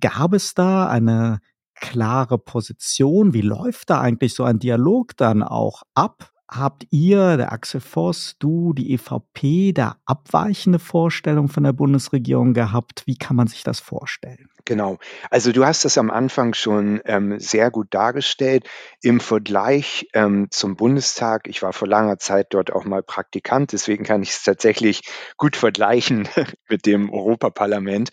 gab 0.00 0.32
es 0.32 0.54
da 0.54 0.88
eine 0.88 1.40
klare 1.80 2.38
Position? 2.38 3.34
Wie 3.34 3.42
läuft 3.42 3.90
da 3.90 4.00
eigentlich 4.00 4.34
so 4.34 4.44
ein 4.44 4.58
Dialog 4.58 5.16
dann 5.16 5.42
auch 5.42 5.82
ab? 5.94 6.30
Habt 6.50 6.86
ihr, 6.90 7.36
der 7.36 7.52
Axel 7.52 7.80
Voss, 7.80 8.36
du, 8.38 8.72
die 8.72 8.94
EVP, 8.94 9.72
da 9.74 9.96
abweichende 10.06 10.78
Vorstellung 10.78 11.48
von 11.48 11.62
der 11.62 11.74
Bundesregierung 11.74 12.54
gehabt? 12.54 13.02
Wie 13.04 13.16
kann 13.16 13.36
man 13.36 13.48
sich 13.48 13.64
das 13.64 13.80
vorstellen? 13.80 14.48
Genau. 14.64 14.96
Also 15.28 15.52
du 15.52 15.66
hast 15.66 15.84
das 15.84 15.98
am 15.98 16.10
Anfang 16.10 16.54
schon 16.54 17.02
ähm, 17.04 17.38
sehr 17.38 17.70
gut 17.70 17.88
dargestellt. 17.90 18.66
Im 19.02 19.20
Vergleich 19.20 20.08
ähm, 20.14 20.46
zum 20.50 20.76
Bundestag, 20.76 21.48
ich 21.48 21.60
war 21.60 21.74
vor 21.74 21.86
langer 21.86 22.16
Zeit 22.16 22.46
dort 22.50 22.72
auch 22.72 22.86
mal 22.86 23.02
Praktikant, 23.02 23.72
deswegen 23.72 24.04
kann 24.04 24.22
ich 24.22 24.30
es 24.30 24.42
tatsächlich 24.42 25.02
gut 25.36 25.54
vergleichen 25.54 26.28
mit 26.68 26.86
dem 26.86 27.10
Europaparlament. 27.10 28.08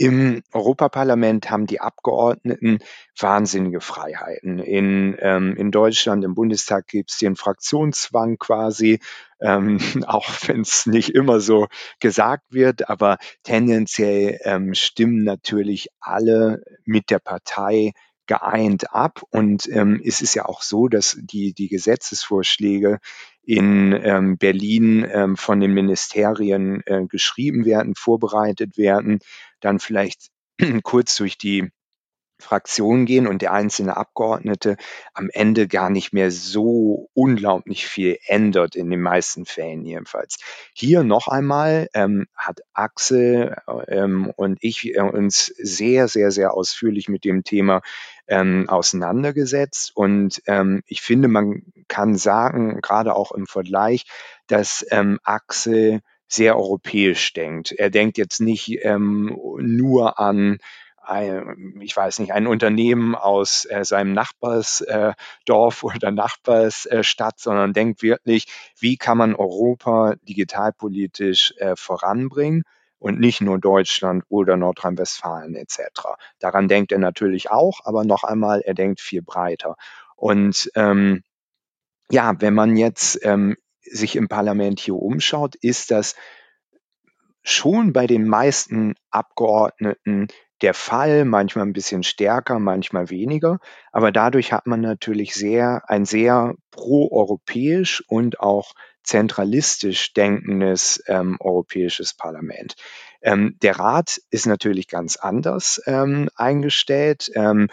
Im 0.00 0.40
Europaparlament 0.54 1.50
haben 1.50 1.66
die 1.66 1.82
Abgeordneten 1.82 2.78
wahnsinnige 3.18 3.82
Freiheiten. 3.82 4.58
In, 4.58 5.14
ähm, 5.20 5.54
in 5.58 5.70
Deutschland, 5.70 6.24
im 6.24 6.34
Bundestag 6.34 6.86
gibt 6.86 7.10
es 7.10 7.18
den 7.18 7.36
Fraktionszwang 7.36 8.38
quasi, 8.38 9.00
ähm, 9.42 9.78
auch 10.06 10.26
wenn 10.46 10.62
es 10.62 10.86
nicht 10.86 11.10
immer 11.10 11.40
so 11.40 11.66
gesagt 11.98 12.44
wird, 12.48 12.88
aber 12.88 13.18
tendenziell 13.42 14.40
ähm, 14.44 14.72
stimmen 14.72 15.22
natürlich 15.22 15.88
alle 16.00 16.62
mit 16.86 17.10
der 17.10 17.18
Partei 17.18 17.92
geeint 18.24 18.94
ab. 18.94 19.20
Und 19.28 19.68
ähm, 19.68 20.00
es 20.02 20.22
ist 20.22 20.32
ja 20.32 20.46
auch 20.46 20.62
so, 20.62 20.88
dass 20.88 21.18
die, 21.20 21.52
die 21.52 21.68
Gesetzesvorschläge 21.68 23.00
in 23.42 23.92
ähm, 23.92 24.38
Berlin 24.38 25.06
ähm, 25.10 25.36
von 25.36 25.60
den 25.60 25.74
Ministerien 25.74 26.82
äh, 26.86 27.04
geschrieben 27.06 27.64
werden, 27.64 27.94
vorbereitet 27.96 28.78
werden, 28.78 29.18
dann 29.60 29.78
vielleicht 29.78 30.28
kurz 30.82 31.16
durch 31.16 31.38
die 31.38 31.70
Fraktion 32.40 33.06
gehen 33.06 33.26
und 33.26 33.42
der 33.42 33.52
einzelne 33.52 33.96
Abgeordnete 33.96 34.76
am 35.14 35.30
Ende 35.32 35.68
gar 35.68 35.90
nicht 35.90 36.12
mehr 36.12 36.30
so 36.30 37.08
unglaublich 37.14 37.86
viel 37.86 38.18
ändert, 38.26 38.74
in 38.74 38.90
den 38.90 39.00
meisten 39.00 39.46
Fällen 39.46 39.84
jedenfalls. 39.84 40.38
Hier 40.74 41.04
noch 41.04 41.28
einmal 41.28 41.88
ähm, 41.94 42.26
hat 42.34 42.60
Axel 42.72 43.56
ähm, 43.88 44.32
und 44.34 44.58
ich 44.62 44.94
äh, 44.94 45.00
uns 45.00 45.46
sehr, 45.46 46.08
sehr, 46.08 46.30
sehr 46.30 46.54
ausführlich 46.54 47.08
mit 47.08 47.24
dem 47.24 47.44
Thema 47.44 47.82
ähm, 48.26 48.68
auseinandergesetzt 48.68 49.92
und 49.94 50.42
ähm, 50.46 50.82
ich 50.86 51.02
finde, 51.02 51.28
man 51.28 51.62
kann 51.88 52.16
sagen, 52.16 52.80
gerade 52.80 53.14
auch 53.14 53.32
im 53.32 53.46
Vergleich, 53.46 54.06
dass 54.46 54.86
ähm, 54.90 55.18
Axel 55.24 56.00
sehr 56.32 56.56
europäisch 56.56 57.32
denkt. 57.32 57.72
Er 57.72 57.90
denkt 57.90 58.18
jetzt 58.18 58.40
nicht 58.40 58.84
ähm, 58.84 59.36
nur 59.58 60.18
an 60.18 60.58
ich 61.80 61.96
weiß 61.96 62.20
nicht, 62.20 62.32
ein 62.32 62.46
Unternehmen 62.46 63.16
aus 63.16 63.64
äh, 63.64 63.84
seinem 63.84 64.12
Nachbarsdorf 64.12 65.82
äh, 65.82 65.86
oder 65.96 66.10
Nachbarsstadt, 66.12 67.34
äh, 67.34 67.42
sondern 67.42 67.72
denkt 67.72 68.02
wirklich, 68.02 68.46
wie 68.78 68.96
kann 68.96 69.18
man 69.18 69.34
Europa 69.34 70.14
digitalpolitisch 70.22 71.54
äh, 71.56 71.74
voranbringen 71.74 72.62
und 72.98 73.18
nicht 73.18 73.40
nur 73.40 73.58
Deutschland 73.58 74.24
oder 74.28 74.56
Nordrhein-Westfalen 74.56 75.56
etc. 75.56 75.78
Daran 76.38 76.68
denkt 76.68 76.92
er 76.92 76.98
natürlich 76.98 77.50
auch, 77.50 77.80
aber 77.84 78.04
noch 78.04 78.22
einmal, 78.22 78.60
er 78.60 78.74
denkt 78.74 79.00
viel 79.00 79.22
breiter. 79.22 79.76
Und 80.16 80.70
ähm, 80.74 81.22
ja, 82.10 82.34
wenn 82.40 82.54
man 82.54 82.76
jetzt 82.76 83.18
ähm, 83.24 83.56
sich 83.90 84.16
im 84.16 84.28
Parlament 84.28 84.80
hier 84.80 84.96
umschaut, 84.96 85.54
ist 85.56 85.90
das 85.90 86.14
schon 87.42 87.92
bei 87.92 88.06
den 88.06 88.26
meisten 88.28 88.94
Abgeordneten 89.10 90.28
der 90.62 90.74
Fall, 90.74 91.24
manchmal 91.24 91.64
ein 91.64 91.72
bisschen 91.72 92.02
stärker, 92.02 92.58
manchmal 92.58 93.08
weniger. 93.08 93.58
Aber 93.92 94.12
dadurch 94.12 94.52
hat 94.52 94.66
man 94.66 94.80
natürlich 94.80 95.34
sehr, 95.34 95.82
ein 95.88 96.04
sehr 96.04 96.54
proeuropäisch 96.70 98.04
und 98.08 98.40
auch 98.40 98.74
zentralistisch 99.02 100.12
denkendes 100.12 101.02
ähm, 101.06 101.38
europäisches 101.40 102.14
Parlament. 102.14 102.74
Ähm, 103.22 103.56
der 103.62 103.78
Rat 103.78 104.20
ist 104.30 104.46
natürlich 104.46 104.88
ganz 104.88 105.16
anders 105.16 105.80
ähm, 105.86 106.28
eingestellt. 106.36 107.30
Ähm, 107.34 107.68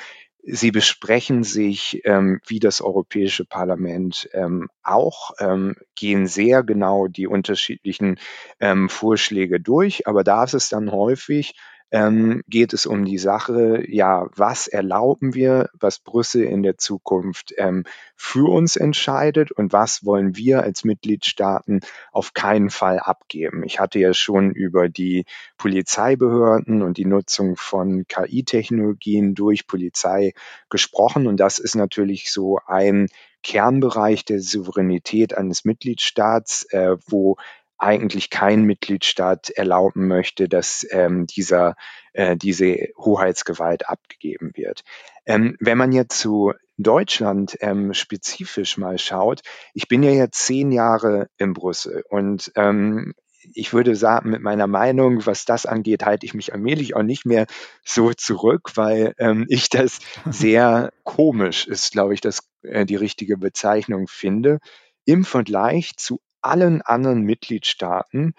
Sie 0.50 0.72
besprechen 0.72 1.44
sich 1.44 2.02
ähm, 2.06 2.40
wie 2.48 2.60
das 2.60 2.80
Europäische 2.80 3.44
Parlament 3.44 4.30
ähm, 4.32 4.70
auch, 4.82 5.32
ähm, 5.40 5.76
gehen 5.96 6.26
sehr 6.26 6.64
genau 6.64 7.08
die 7.08 7.28
unterschiedlichen 7.28 8.18
ähm, 8.62 8.88
Vorschläge 8.88 9.60
durch, 9.60 10.08
aber 10.08 10.24
da 10.24 10.46
ist 10.46 10.54
es 10.54 10.70
dann 10.70 10.90
häufig 10.94 11.56
ähm, 11.92 12.42
geht 12.48 12.74
es 12.74 12.86
um 12.86 13.06
die 13.06 13.18
Sache, 13.18 13.84
ja, 13.88 14.28
was 14.36 14.68
erlauben 14.68 15.34
wir, 15.34 15.70
was 15.74 16.00
Brüssel 16.00 16.44
in 16.44 16.64
der 16.64 16.78
Zukunft 16.78 17.54
ähm, 17.58 17.86
für 18.16 18.52
uns 18.52 18.76
entscheidet 18.76 19.52
und 19.52 19.72
was 19.72 20.04
wollen 20.04 20.36
wir 20.36 20.64
als 20.64 20.84
Mitgliedstaaten 20.84 21.80
auf 22.12 22.34
keinen 22.34 22.70
Fall 22.70 23.00
abgeben. 23.00 23.64
Ich 23.64 23.80
hatte 23.80 24.00
ja 24.00 24.14
schon 24.14 24.52
über 24.52 24.90
die 24.90 25.26
Polizeibehörden 25.58 26.82
und 26.82 26.98
die 26.98 27.06
Nutzung 27.06 27.56
von 27.56 28.06
KI-Technologien 28.08 29.34
durch 29.34 29.68
Polizei 29.68 30.34
gesprochen 30.70 31.28
und 31.28 31.38
das 31.38 31.60
ist 31.60 31.76
natürlich 31.76 32.32
so 32.32 32.60
ein 32.66 33.08
Kernbereich 33.44 34.26
der 34.26 34.42
Souveränität 34.42 35.38
eines 35.38 35.64
Mitgliedstaats, 35.64 36.66
äh, 36.72 36.98
wo 37.06 37.38
eigentlich 37.78 38.30
kein 38.30 38.64
Mitgliedstaat 38.64 39.50
erlauben 39.52 40.08
möchte, 40.08 40.50
dass 40.50 40.86
ähm, 40.92 41.28
dieser, 41.28 41.76
äh, 42.14 42.36
diese 42.36 42.90
Hoheitsgewalt 42.98 43.88
abgegeben 43.90 44.52
wird. 44.56 44.84
Ähm, 45.26 45.56
wenn 45.60 45.78
man 45.78 45.92
jetzt 45.92 46.20
zu 46.20 46.54
Deutschland 46.78 47.58
ähm, 47.62 47.94
spezifisch 47.94 48.78
mal 48.78 48.98
schaut, 48.98 49.42
ich 49.74 49.88
bin 49.88 50.04
ja 50.04 50.12
jetzt 50.12 50.46
zehn 50.46 50.72
Jahre 50.72 51.30
in 51.38 51.54
Brüssel 51.54 52.04
und 52.10 52.52
ähm, 52.56 53.14
ich 53.54 53.74
würde 53.74 53.96
sagen, 53.96 54.32
mit 54.32 54.42
meiner 54.42 54.68
Meinung, 54.68 55.26
was 55.26 55.46
das 55.46 55.66
angeht, 55.66 56.04
halte 56.06 56.26
ich 56.26 56.34
mich 56.34 56.54
allmählich 56.54 56.96
auch 56.96 57.04
nicht 57.04 57.26
mehr 57.26 57.46
so 57.84 58.14
zurück, 58.14 58.72
weil 58.76 59.14
ähm, 59.20 59.46
ich 59.50 59.70
das 59.70 60.00
sehr 60.30 60.92
komisch 61.04 61.68
ist, 61.68 61.92
glaube 61.92 62.14
ich, 62.14 62.22
dass 62.22 62.50
äh, 62.64 62.86
die 62.86 62.96
richtige 62.96 63.38
Bezeichnung 63.38 64.08
finde, 64.08 64.60
im 65.06 65.24
Vergleich 65.24 65.96
zu 65.96 66.20
allen 66.48 66.82
anderen 66.82 67.22
Mitgliedstaaten 67.22 68.34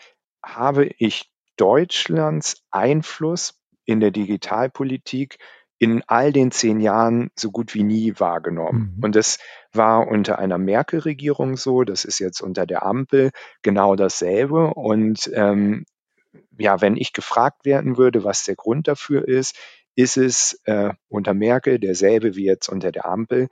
habe 0.45 0.91
ich 0.99 1.31
Deutschlands 1.57 2.63
Einfluss 2.71 3.61
in 3.85 4.01
der 4.01 4.11
Digitalpolitik 4.11 5.39
in 5.79 6.03
all 6.07 6.33
den 6.33 6.51
zehn 6.51 6.81
Jahren 6.81 7.31
so 7.37 7.51
gut 7.51 7.75
wie 7.75 7.85
nie 7.85 8.15
wahrgenommen. 8.19 8.95
Mhm. 8.97 9.05
Und 9.05 9.15
das 9.15 9.39
war 9.73 10.09
unter 10.09 10.39
einer 10.39 10.59
Merkel-Regierung 10.59 11.57
so, 11.57 11.85
das 11.85 12.05
ist 12.05 12.19
jetzt 12.19 12.41
unter 12.41 12.67
der 12.67 12.85
Ampel 12.85 13.31
genau 13.63 13.95
dasselbe. 13.95 14.75
Und 14.75 15.31
ähm, 15.35 15.85
ja, 16.59 16.81
wenn 16.81 16.97
ich 16.97 17.13
gefragt 17.13 17.65
werden 17.65 17.97
würde, 17.97 18.25
was 18.25 18.45
der 18.45 18.57
Grund 18.57 18.89
dafür 18.89 19.27
ist, 19.27 19.57
ist 19.95 20.17
es 20.17 20.61
äh, 20.65 20.91
unter 21.09 21.35
Merkel 21.35 21.79
derselbe 21.79 22.35
wie 22.37 22.45
jetzt 22.45 22.69
unter 22.69 22.93
der 22.93 23.07
Ampel. 23.07 23.49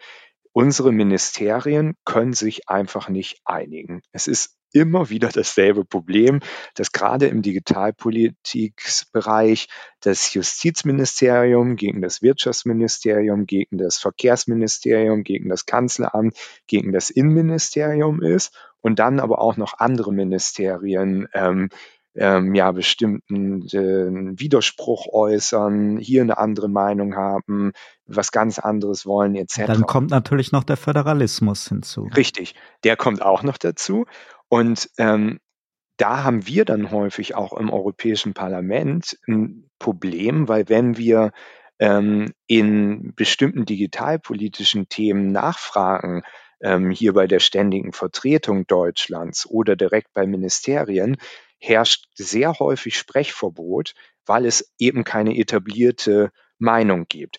Unsere 0.58 0.90
Ministerien 0.90 1.96
können 2.06 2.32
sich 2.32 2.66
einfach 2.66 3.10
nicht 3.10 3.42
einigen. 3.44 4.00
Es 4.12 4.26
ist 4.26 4.56
immer 4.72 5.10
wieder 5.10 5.28
dasselbe 5.28 5.84
Problem, 5.84 6.40
dass 6.74 6.92
gerade 6.92 7.26
im 7.26 7.42
Digitalpolitikbereich 7.42 9.68
das 10.00 10.32
Justizministerium 10.32 11.76
gegen 11.76 12.00
das 12.00 12.22
Wirtschaftsministerium, 12.22 13.44
gegen 13.44 13.76
das 13.76 13.98
Verkehrsministerium, 13.98 15.24
gegen 15.24 15.50
das 15.50 15.66
Kanzleramt, 15.66 16.34
gegen 16.66 16.90
das 16.90 17.10
Innenministerium 17.10 18.22
ist 18.22 18.56
und 18.80 18.98
dann 18.98 19.20
aber 19.20 19.42
auch 19.42 19.58
noch 19.58 19.78
andere 19.78 20.14
Ministerien 20.14 21.28
ähm, 21.34 21.68
ähm, 22.16 22.54
ja 22.54 22.72
bestimmten 22.72 23.62
äh, 23.68 24.38
Widerspruch 24.38 25.06
äußern, 25.12 25.98
hier 25.98 26.22
eine 26.22 26.38
andere 26.38 26.68
Meinung 26.68 27.14
haben, 27.16 27.72
was 28.06 28.32
ganz 28.32 28.58
anderes 28.58 29.06
wollen 29.06 29.34
etc. 29.34 29.66
Dann 29.66 29.86
kommt 29.86 30.10
natürlich 30.10 30.52
noch 30.52 30.64
der 30.64 30.76
Föderalismus 30.76 31.68
hinzu. 31.68 32.08
Richtig, 32.16 32.54
der 32.84 32.96
kommt 32.96 33.22
auch 33.22 33.42
noch 33.42 33.58
dazu. 33.58 34.06
Und 34.48 34.88
ähm, 34.98 35.38
da 35.96 36.24
haben 36.24 36.46
wir 36.46 36.64
dann 36.64 36.90
häufig 36.90 37.34
auch 37.34 37.52
im 37.54 37.70
Europäischen 37.70 38.34
Parlament 38.34 39.18
ein 39.26 39.68
Problem, 39.78 40.48
weil 40.48 40.68
wenn 40.68 40.96
wir 40.96 41.32
ähm, 41.78 42.32
in 42.46 43.14
bestimmten 43.14 43.64
digitalpolitischen 43.64 44.88
Themen 44.88 45.32
nachfragen, 45.32 46.22
ähm, 46.60 46.90
hier 46.90 47.12
bei 47.12 47.26
der 47.26 47.40
ständigen 47.40 47.92
Vertretung 47.92 48.66
Deutschlands 48.66 49.46
oder 49.46 49.76
direkt 49.76 50.12
bei 50.14 50.26
Ministerien, 50.26 51.16
herrscht 51.58 52.06
sehr 52.14 52.58
häufig 52.58 52.96
Sprechverbot, 52.96 53.94
weil 54.24 54.46
es 54.46 54.72
eben 54.78 55.04
keine 55.04 55.36
etablierte 55.36 56.30
Meinung 56.58 57.06
gibt. 57.08 57.38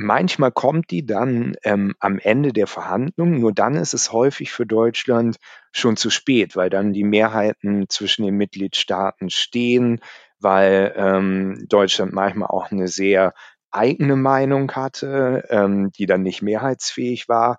Manchmal 0.00 0.52
kommt 0.52 0.92
die 0.92 1.04
dann 1.04 1.56
ähm, 1.64 1.96
am 1.98 2.20
Ende 2.20 2.52
der 2.52 2.68
Verhandlungen, 2.68 3.40
nur 3.40 3.52
dann 3.52 3.74
ist 3.74 3.94
es 3.94 4.12
häufig 4.12 4.52
für 4.52 4.64
Deutschland 4.64 5.38
schon 5.72 5.96
zu 5.96 6.08
spät, 6.08 6.54
weil 6.54 6.70
dann 6.70 6.92
die 6.92 7.02
Mehrheiten 7.02 7.88
zwischen 7.88 8.24
den 8.24 8.36
Mitgliedstaaten 8.36 9.28
stehen, 9.28 10.00
weil 10.38 10.94
ähm, 10.96 11.66
Deutschland 11.68 12.12
manchmal 12.12 12.48
auch 12.48 12.70
eine 12.70 12.86
sehr 12.86 13.34
eigene 13.70 14.16
Meinung 14.16 14.70
hatte, 14.72 15.44
ähm, 15.50 15.90
die 15.92 16.06
dann 16.06 16.22
nicht 16.22 16.42
mehrheitsfähig 16.42 17.28
war, 17.28 17.58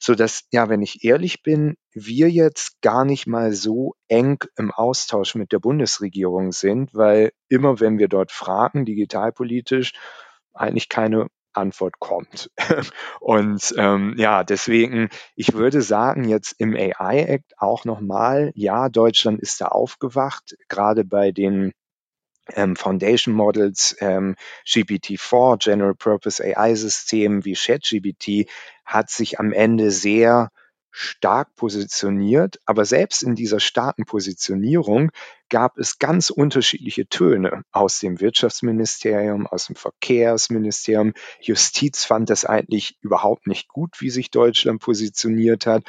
so 0.00 0.14
dass 0.14 0.44
ja, 0.50 0.68
wenn 0.68 0.82
ich 0.82 1.04
ehrlich 1.04 1.42
bin, 1.42 1.76
wir 1.92 2.30
jetzt 2.30 2.80
gar 2.82 3.04
nicht 3.04 3.26
mal 3.26 3.52
so 3.52 3.94
eng 4.08 4.38
im 4.56 4.70
Austausch 4.70 5.34
mit 5.34 5.52
der 5.52 5.58
Bundesregierung 5.58 6.52
sind, 6.52 6.94
weil 6.94 7.32
immer 7.48 7.80
wenn 7.80 7.98
wir 7.98 8.08
dort 8.08 8.32
fragen, 8.32 8.84
digitalpolitisch, 8.84 9.92
eigentlich 10.52 10.88
keine 10.88 11.28
Antwort 11.56 11.98
kommt. 11.98 12.50
Und 13.20 13.74
ähm, 13.76 14.14
ja, 14.18 14.44
deswegen, 14.44 15.08
ich 15.34 15.54
würde 15.54 15.80
sagen, 15.82 16.24
jetzt 16.24 16.54
im 16.58 16.74
AI 16.74 17.22
Act 17.22 17.54
auch 17.58 17.84
nochmal, 17.84 18.52
ja, 18.54 18.88
Deutschland 18.88 19.40
ist 19.40 19.60
da 19.60 19.66
aufgewacht, 19.68 20.56
gerade 20.68 21.04
bei 21.04 21.32
den 21.32 21.72
ähm, 22.54 22.76
Foundation 22.76 23.34
Models, 23.34 23.96
ähm, 24.00 24.36
GPT-4, 24.66 25.58
General 25.58 25.94
Purpose 25.94 26.42
AI-Systemen 26.42 27.44
wie 27.44 27.54
ChatGPT 27.54 28.48
hat 28.84 29.10
sich 29.10 29.40
am 29.40 29.52
Ende 29.52 29.90
sehr 29.90 30.50
stark 30.98 31.54
positioniert, 31.56 32.58
aber 32.64 32.86
selbst 32.86 33.22
in 33.22 33.34
dieser 33.34 33.60
starken 33.60 34.06
Positionierung 34.06 35.10
gab 35.50 35.76
es 35.76 35.98
ganz 35.98 36.30
unterschiedliche 36.30 37.06
Töne 37.06 37.64
aus 37.70 37.98
dem 37.98 38.18
Wirtschaftsministerium, 38.18 39.46
aus 39.46 39.66
dem 39.66 39.76
Verkehrsministerium. 39.76 41.12
Justiz 41.40 42.04
fand 42.04 42.30
das 42.30 42.46
eigentlich 42.46 42.96
überhaupt 43.02 43.46
nicht 43.46 43.68
gut, 43.68 44.00
wie 44.00 44.08
sich 44.08 44.30
Deutschland 44.30 44.80
positioniert 44.80 45.66
hat. 45.66 45.84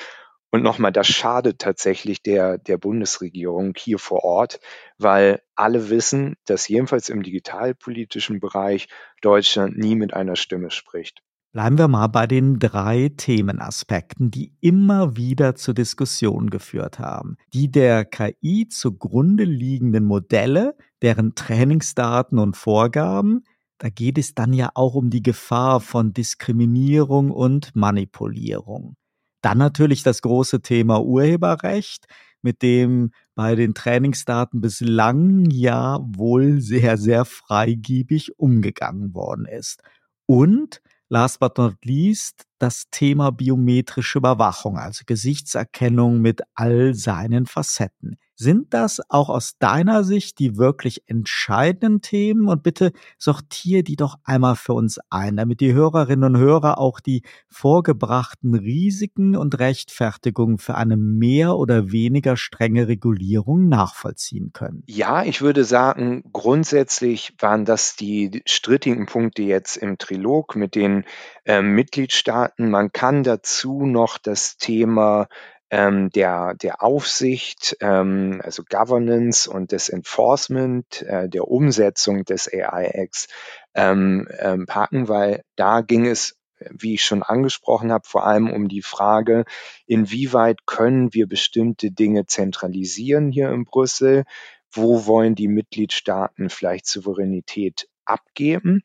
Und 0.58 0.64
nochmal, 0.64 0.92
das 0.92 1.06
schadet 1.06 1.60
tatsächlich 1.60 2.24
der, 2.24 2.58
der 2.58 2.80
Bundesregierung 2.80 3.76
hier 3.78 4.00
vor 4.00 4.24
Ort, 4.24 4.60
weil 4.98 5.44
alle 5.54 5.92
wissen, 5.92 6.36
dass 6.46 6.68
jedenfalls 6.68 7.10
im 7.10 7.22
digitalpolitischen 7.22 8.40
Bereich 8.40 8.88
Deutschland 9.22 9.78
nie 9.78 9.94
mit 9.94 10.16
einer 10.16 10.36
Stimme 10.36 10.72
spricht. 10.72 11.22
Bleiben 11.52 11.78
wir 11.78 11.88
mal 11.88 12.08
bei 12.08 12.26
den 12.26 12.58
drei 12.58 13.12
Themenaspekten, 13.16 14.32
die 14.32 14.52
immer 14.60 15.16
wieder 15.16 15.54
zur 15.54 15.76
Diskussion 15.76 16.50
geführt 16.50 16.98
haben. 16.98 17.38
Die 17.54 17.70
der 17.70 18.04
KI 18.04 18.68
zugrunde 18.68 19.44
liegenden 19.44 20.06
Modelle, 20.06 20.76
deren 21.04 21.36
Trainingsdaten 21.36 22.40
und 22.40 22.58
Vorgaben, 22.58 23.44
da 23.78 23.90
geht 23.90 24.18
es 24.18 24.34
dann 24.34 24.54
ja 24.54 24.72
auch 24.74 24.96
um 24.96 25.12
die 25.12 25.22
Gefahr 25.22 25.82
von 25.82 26.14
Diskriminierung 26.14 27.30
und 27.30 27.76
Manipulierung. 27.76 28.96
Dann 29.42 29.58
natürlich 29.58 30.04
das 30.04 30.22
große 30.22 30.62
Thema 30.62 31.02
Urheberrecht, 31.02 32.06
mit 32.42 32.62
dem 32.62 33.12
bei 33.36 33.56
den 33.56 33.74
Trainingsdaten 33.74 34.62
bislang 34.62 35.50
ja 35.52 36.00
wohl 36.02 36.62
sehr, 36.62 36.98
sehr 36.98 37.26
freigiebig 37.26 38.40
umgegangen 38.40 39.14
worden 39.14 39.46
ist. 39.46 39.82
Und 40.26 40.82
last 41.10 41.40
but 41.40 41.58
not 41.58 41.76
least 41.84 42.46
das 42.60 42.86
Thema 42.92 43.32
biometrische 43.32 44.20
Überwachung, 44.20 44.78
also 44.78 45.04
Gesichtserkennung 45.06 46.22
mit 46.22 46.42
all 46.54 46.94
seinen 46.94 47.46
Facetten. 47.46 48.18
Sind 48.40 48.72
das 48.76 49.02
auch 49.10 49.30
aus 49.30 49.58
deiner 49.58 50.04
Sicht 50.04 50.38
die 50.38 50.58
wirklich 50.58 51.02
entscheidenden 51.08 52.02
Themen? 52.02 52.48
Und 52.48 52.62
bitte 52.62 52.92
sortier 53.18 53.82
die 53.82 53.96
doch 53.96 54.20
einmal 54.24 54.56
für 54.56 54.74
uns 54.74 55.00
ein, 55.10 55.38
damit 55.38 55.60
die 55.60 55.74
Hörerinnen 55.74 56.36
und 56.36 56.38
Hörer 56.40 56.78
auch 56.78 57.00
die 57.00 57.24
vorgebrachten 57.50 58.54
Risiken 58.54 59.36
und 59.36 59.58
Rechtfertigungen 59.58 60.60
für 60.60 60.76
eine 60.76 60.98
mehr 60.98 61.56
oder 61.56 61.92
weniger 61.92 62.38
strenge 62.38 62.88
Regulierung 62.88 63.70
nachvollziehen 63.70 64.52
können. 64.54 64.84
Ja, 64.86 65.24
ich 65.24 65.42
würde 65.42 65.64
sagen, 65.64 66.24
grundsätzlich 66.32 67.34
waren 67.40 67.66
das 67.66 67.96
die 67.96 68.44
strittigen 68.46 69.08
Punkte 69.08 69.42
jetzt 69.42 69.78
im 69.78 69.98
Trilog 69.98 70.56
mit 70.56 70.76
den 70.76 71.06
äh, 71.44 71.64
Mitgliedstaaten. 71.64 72.70
Man 72.70 72.92
kann 72.92 73.24
dazu 73.24 73.88
noch 73.88 74.20
das 74.20 74.58
Thema 74.58 75.28
ähm, 75.70 76.10
der, 76.12 76.54
der 76.56 76.82
Aufsicht, 76.82 77.78
ähm, 77.82 78.42
also 78.44 78.64
Governance 78.68 79.50
und 79.50 79.72
des 79.72 79.90
Enforcement, 79.90 81.02
äh, 81.04 81.28
der 81.30 81.48
Umsetzung 81.48 82.24
des 82.26 82.52
AI-Acts 82.52 83.28
ähm, 83.76 84.28
ähm, 84.40 84.66
packen, 84.66 85.08
weil 85.08 85.44
da 85.56 85.82
ging 85.82 86.06
es 86.06 86.38
wie 86.72 86.96
ich 86.96 87.04
schon 87.04 87.24
angesprochen 87.24 87.92
habe, 87.92 88.08
vor 88.08 88.26
allem 88.26 88.50
um 88.50 88.68
die 88.68 88.82
Frage, 88.82 89.46
inwieweit 89.86 90.66
können 90.66 91.14
wir 91.14 91.28
bestimmte 91.28 91.92
Dinge 91.92 92.26
zentralisieren 92.26 93.32
hier 93.32 93.52
in 93.52 93.66
Brüssel? 93.66 94.24
Wo 94.72 95.06
wollen 95.06 95.36
die 95.36 95.48
Mitgliedstaaten 95.48 96.50
vielleicht 96.50 96.88
Souveränität 96.88 97.88
abgeben? 98.06 98.82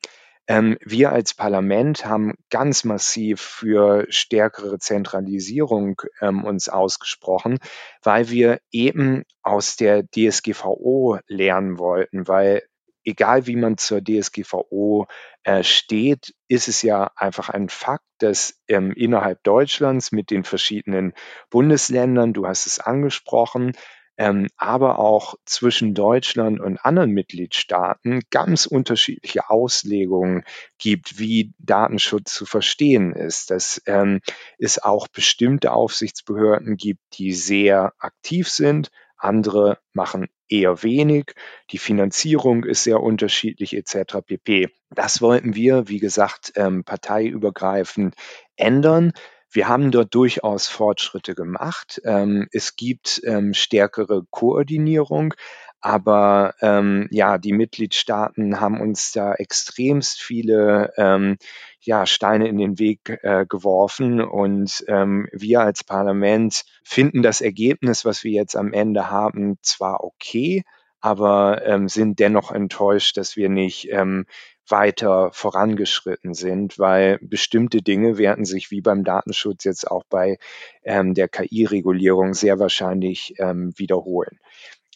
Ähm, 0.47 0.77
wir 0.81 1.11
als 1.13 1.33
Parlament 1.33 2.05
haben 2.05 2.33
ganz 2.49 2.83
massiv 2.83 3.39
für 3.41 4.05
stärkere 4.09 4.77
Zentralisierung 4.77 6.01
ähm, 6.21 6.43
uns 6.43 6.67
ausgesprochen, 6.67 7.59
weil 8.01 8.29
wir 8.29 8.59
eben 8.71 9.23
aus 9.41 9.77
der 9.77 10.03
DSGVO 10.03 11.19
lernen 11.27 11.79
wollten, 11.79 12.27
weil 12.27 12.63
egal 13.05 13.47
wie 13.47 13.55
man 13.55 13.77
zur 13.77 14.01
DSGVO 14.03 15.07
äh, 15.43 15.63
steht, 15.63 16.33
ist 16.47 16.67
es 16.67 16.81
ja 16.81 17.11
einfach 17.15 17.49
ein 17.49 17.69
Fakt, 17.69 18.05
dass 18.19 18.61
ähm, 18.67 18.91
innerhalb 18.91 19.43
Deutschlands 19.43 20.11
mit 20.11 20.29
den 20.29 20.43
verschiedenen 20.43 21.13
Bundesländern, 21.49 22.33
du 22.33 22.47
hast 22.47 22.65
es 22.65 22.79
angesprochen, 22.79 23.73
ähm, 24.17 24.47
aber 24.57 24.99
auch 24.99 25.35
zwischen 25.45 25.93
Deutschland 25.93 26.59
und 26.59 26.83
anderen 26.85 27.11
Mitgliedstaaten 27.11 28.21
ganz 28.29 28.65
unterschiedliche 28.65 29.49
Auslegungen 29.49 30.43
gibt, 30.77 31.19
wie 31.19 31.53
Datenschutz 31.59 32.33
zu 32.33 32.45
verstehen 32.45 33.13
ist. 33.13 33.49
Dass 33.49 33.81
ähm, 33.85 34.21
es 34.57 34.81
auch 34.81 35.07
bestimmte 35.07 35.71
Aufsichtsbehörden 35.71 36.77
gibt, 36.77 37.01
die 37.17 37.33
sehr 37.33 37.93
aktiv 37.97 38.49
sind, 38.49 38.89
andere 39.17 39.79
machen 39.93 40.27
eher 40.49 40.83
wenig. 40.83 41.33
Die 41.71 41.77
Finanzierung 41.77 42.63
ist 42.65 42.83
sehr 42.83 43.01
unterschiedlich 43.01 43.75
etc. 43.75 44.17
pp. 44.25 44.69
Das 44.89 45.21
wollten 45.21 45.55
wir, 45.55 45.87
wie 45.87 45.99
gesagt, 45.99 46.53
ähm, 46.55 46.83
parteiübergreifend 46.83 48.15
ändern. 48.55 49.13
Wir 49.53 49.67
haben 49.67 49.91
dort 49.91 50.15
durchaus 50.15 50.67
Fortschritte 50.67 51.35
gemacht. 51.35 52.01
Ähm, 52.05 52.47
es 52.51 52.75
gibt 52.75 53.21
ähm, 53.23 53.53
stärkere 53.53 54.25
Koordinierung, 54.31 55.35
aber 55.79 56.55
ähm, 56.61 57.07
ja, 57.11 57.37
die 57.37 57.53
Mitgliedstaaten 57.53 58.59
haben 58.59 58.81
uns 58.81 59.11
da 59.11 59.35
extremst 59.35 60.19
viele 60.19 60.91
ähm, 60.97 61.37
ja, 61.81 62.07
Steine 62.07 62.47
in 62.47 62.57
den 62.57 62.79
Weg 62.79 63.19
äh, 63.21 63.45
geworfen 63.47 64.21
und 64.21 64.83
ähm, 64.87 65.27
wir 65.31 65.61
als 65.61 65.83
Parlament 65.83 66.63
finden 66.83 67.21
das 67.21 67.39
Ergebnis, 67.39 68.05
was 68.05 68.23
wir 68.23 68.31
jetzt 68.31 68.55
am 68.55 68.73
Ende 68.73 69.11
haben, 69.11 69.59
zwar 69.61 70.03
okay, 70.03 70.63
aber 70.99 71.63
ähm, 71.65 71.89
sind 71.89 72.17
dennoch 72.19 72.49
enttäuscht, 72.51 73.17
dass 73.17 73.35
wir 73.35 73.49
nicht 73.49 73.89
ähm, 73.91 74.25
weiter 74.67 75.31
vorangeschritten 75.33 76.33
sind, 76.33 76.79
weil 76.79 77.19
bestimmte 77.21 77.81
Dinge 77.81 78.17
werden 78.17 78.45
sich 78.45 78.71
wie 78.71 78.81
beim 78.81 79.03
Datenschutz 79.03 79.63
jetzt 79.63 79.89
auch 79.89 80.03
bei 80.09 80.37
ähm, 80.83 81.13
der 81.13 81.27
KI-Regulierung 81.27 82.33
sehr 82.33 82.59
wahrscheinlich 82.59 83.35
ähm, 83.39 83.73
wiederholen. 83.77 84.39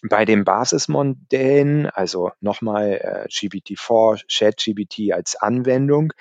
Bei 0.03 0.25
den 0.25 0.43
Basismodellen, 0.43 1.88
also 1.88 2.32
nochmal 2.39 2.99
äh, 3.01 3.27
GPT-4, 3.27 4.23
ChatGPT 4.32 5.13
als 5.13 5.36
Anwendung, 5.36 6.13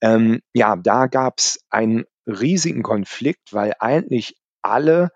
ähm, 0.00 0.40
ja, 0.52 0.76
da 0.76 1.06
gab 1.06 1.38
es 1.38 1.64
einen 1.70 2.04
riesigen 2.26 2.82
Konflikt, 2.82 3.52
weil 3.52 3.74
eigentlich 3.80 4.36
alle 4.62 5.10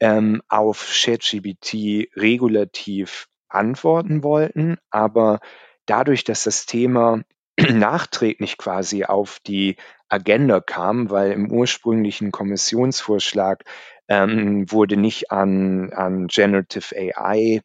ähm, 0.00 0.42
auf 0.48 0.90
ChatGPT 0.92 2.08
regulativ 2.16 3.28
antworten 3.48 4.22
wollten, 4.22 4.76
aber 4.90 5.40
dadurch, 5.86 6.24
dass 6.24 6.44
das 6.44 6.66
Thema 6.66 7.22
nachträglich 7.70 8.58
quasi 8.58 9.04
auf 9.04 9.40
die 9.46 9.76
Agenda 10.08 10.60
kam, 10.60 11.10
weil 11.10 11.32
im 11.32 11.50
ursprünglichen 11.50 12.30
Kommissionsvorschlag 12.32 13.64
ähm, 14.08 14.70
wurde 14.70 14.96
nicht 14.96 15.30
an, 15.32 15.92
an 15.92 16.28
Generative 16.28 16.94
AI, 16.96 17.60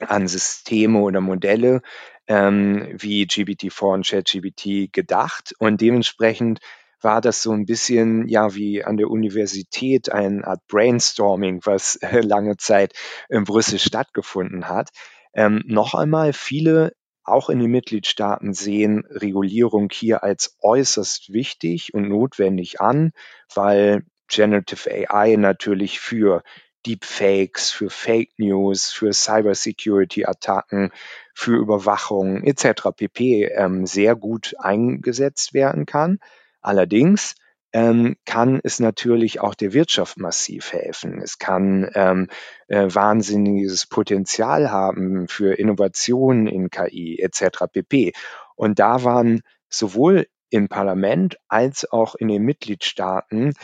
an 0.00 0.28
Systeme 0.28 1.00
oder 1.00 1.20
Modelle 1.20 1.82
ähm, 2.28 2.88
wie 2.92 3.24
GPT-4 3.24 3.94
und 3.94 4.06
ChatGPT 4.06 4.92
gedacht 4.92 5.54
und 5.58 5.80
dementsprechend 5.80 6.60
war 7.00 7.20
das 7.20 7.42
so 7.42 7.52
ein 7.52 7.64
bisschen 7.64 8.28
ja 8.28 8.54
wie 8.54 8.84
an 8.84 8.96
der 8.96 9.08
Universität 9.10 10.10
eine 10.10 10.46
Art 10.46 10.60
Brainstorming, 10.68 11.60
was 11.64 11.98
lange 12.12 12.56
Zeit 12.56 12.92
in 13.28 13.44
Brüssel 13.44 13.78
stattgefunden 13.78 14.68
hat. 14.68 14.90
Ähm, 15.34 15.62
noch 15.66 15.94
einmal, 15.94 16.32
viele 16.32 16.92
auch 17.30 17.50
in 17.50 17.58
den 17.58 17.70
Mitgliedstaaten 17.70 18.52
sehen 18.54 19.04
Regulierung 19.10 19.88
hier 19.92 20.22
als 20.22 20.56
äußerst 20.60 21.32
wichtig 21.32 21.94
und 21.94 22.08
notwendig 22.08 22.80
an, 22.80 23.12
weil 23.54 24.04
Generative 24.28 25.08
AI 25.10 25.36
natürlich 25.36 26.00
für 26.00 26.42
Deepfakes, 26.86 27.70
für 27.70 27.90
Fake 27.90 28.30
News, 28.38 28.90
für 28.90 29.12
Cybersecurity-Attacken, 29.12 30.90
für 31.34 31.56
Überwachung 31.56 32.44
etc. 32.44 32.88
pp. 32.96 33.44
Ähm, 33.44 33.86
sehr 33.86 34.14
gut 34.14 34.54
eingesetzt 34.58 35.54
werden 35.54 35.86
kann. 35.86 36.18
Allerdings 36.60 37.34
ähm, 37.78 38.16
kann 38.24 38.60
es 38.64 38.80
natürlich 38.80 39.40
auch 39.40 39.54
der 39.54 39.72
Wirtschaft 39.72 40.18
massiv 40.18 40.72
helfen. 40.72 41.20
Es 41.22 41.38
kann 41.38 41.88
ähm, 41.94 42.26
äh, 42.66 42.88
wahnsinniges 42.92 43.86
Potenzial 43.86 44.72
haben 44.72 45.28
für 45.28 45.56
Innovationen 45.56 46.48
in 46.48 46.70
KI 46.70 47.20
etc. 47.20 47.66
pp. 47.72 48.12
Und 48.56 48.80
da 48.80 49.04
waren 49.04 49.42
sowohl 49.68 50.26
im 50.50 50.68
Parlament 50.68 51.36
als 51.46 51.88
auch 51.90 52.16
in 52.16 52.26
den 52.26 52.42
Mitgliedstaaten 52.42 53.54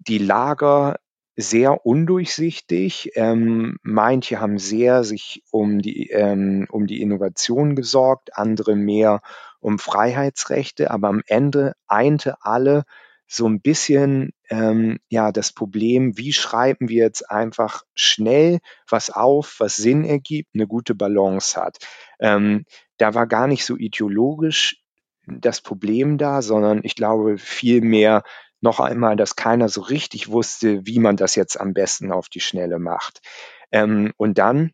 die 0.00 0.18
Lager 0.18 0.96
sehr 1.36 1.86
undurchsichtig. 1.86 3.12
Ähm, 3.14 3.76
manche 3.82 4.40
haben 4.40 4.58
sehr 4.58 5.04
sich 5.04 5.44
um 5.52 5.80
die, 5.80 6.10
ähm, 6.10 6.66
um 6.68 6.88
die 6.88 7.00
Innovation 7.00 7.76
gesorgt, 7.76 8.36
andere 8.36 8.74
mehr 8.74 9.20
um 9.60 9.78
Freiheitsrechte, 9.78 10.90
aber 10.90 11.08
am 11.08 11.22
Ende 11.26 11.74
einte 11.86 12.34
alle 12.40 12.82
so 13.32 13.48
ein 13.48 13.62
bisschen 13.62 14.34
ähm, 14.50 14.98
ja 15.08 15.32
das 15.32 15.52
Problem, 15.52 16.18
wie 16.18 16.34
schreiben 16.34 16.90
wir 16.90 17.04
jetzt 17.04 17.30
einfach 17.30 17.82
schnell 17.94 18.58
was 18.86 19.08
auf, 19.08 19.56
was 19.58 19.76
Sinn 19.76 20.04
ergibt, 20.04 20.50
eine 20.54 20.66
gute 20.66 20.94
Balance 20.94 21.58
hat. 21.58 21.78
Ähm, 22.20 22.66
da 22.98 23.14
war 23.14 23.26
gar 23.26 23.46
nicht 23.46 23.64
so 23.64 23.76
ideologisch 23.76 24.82
das 25.26 25.62
Problem 25.62 26.18
da, 26.18 26.42
sondern 26.42 26.80
ich 26.82 26.94
glaube 26.94 27.38
vielmehr 27.38 28.22
noch 28.60 28.80
einmal, 28.80 29.16
dass 29.16 29.34
keiner 29.34 29.70
so 29.70 29.80
richtig 29.80 30.28
wusste, 30.28 30.86
wie 30.86 30.98
man 30.98 31.16
das 31.16 31.34
jetzt 31.34 31.58
am 31.58 31.72
besten 31.72 32.12
auf 32.12 32.28
die 32.28 32.40
Schnelle 32.40 32.78
macht. 32.78 33.22
Ähm, 33.70 34.12
und 34.18 34.36
dann, 34.36 34.72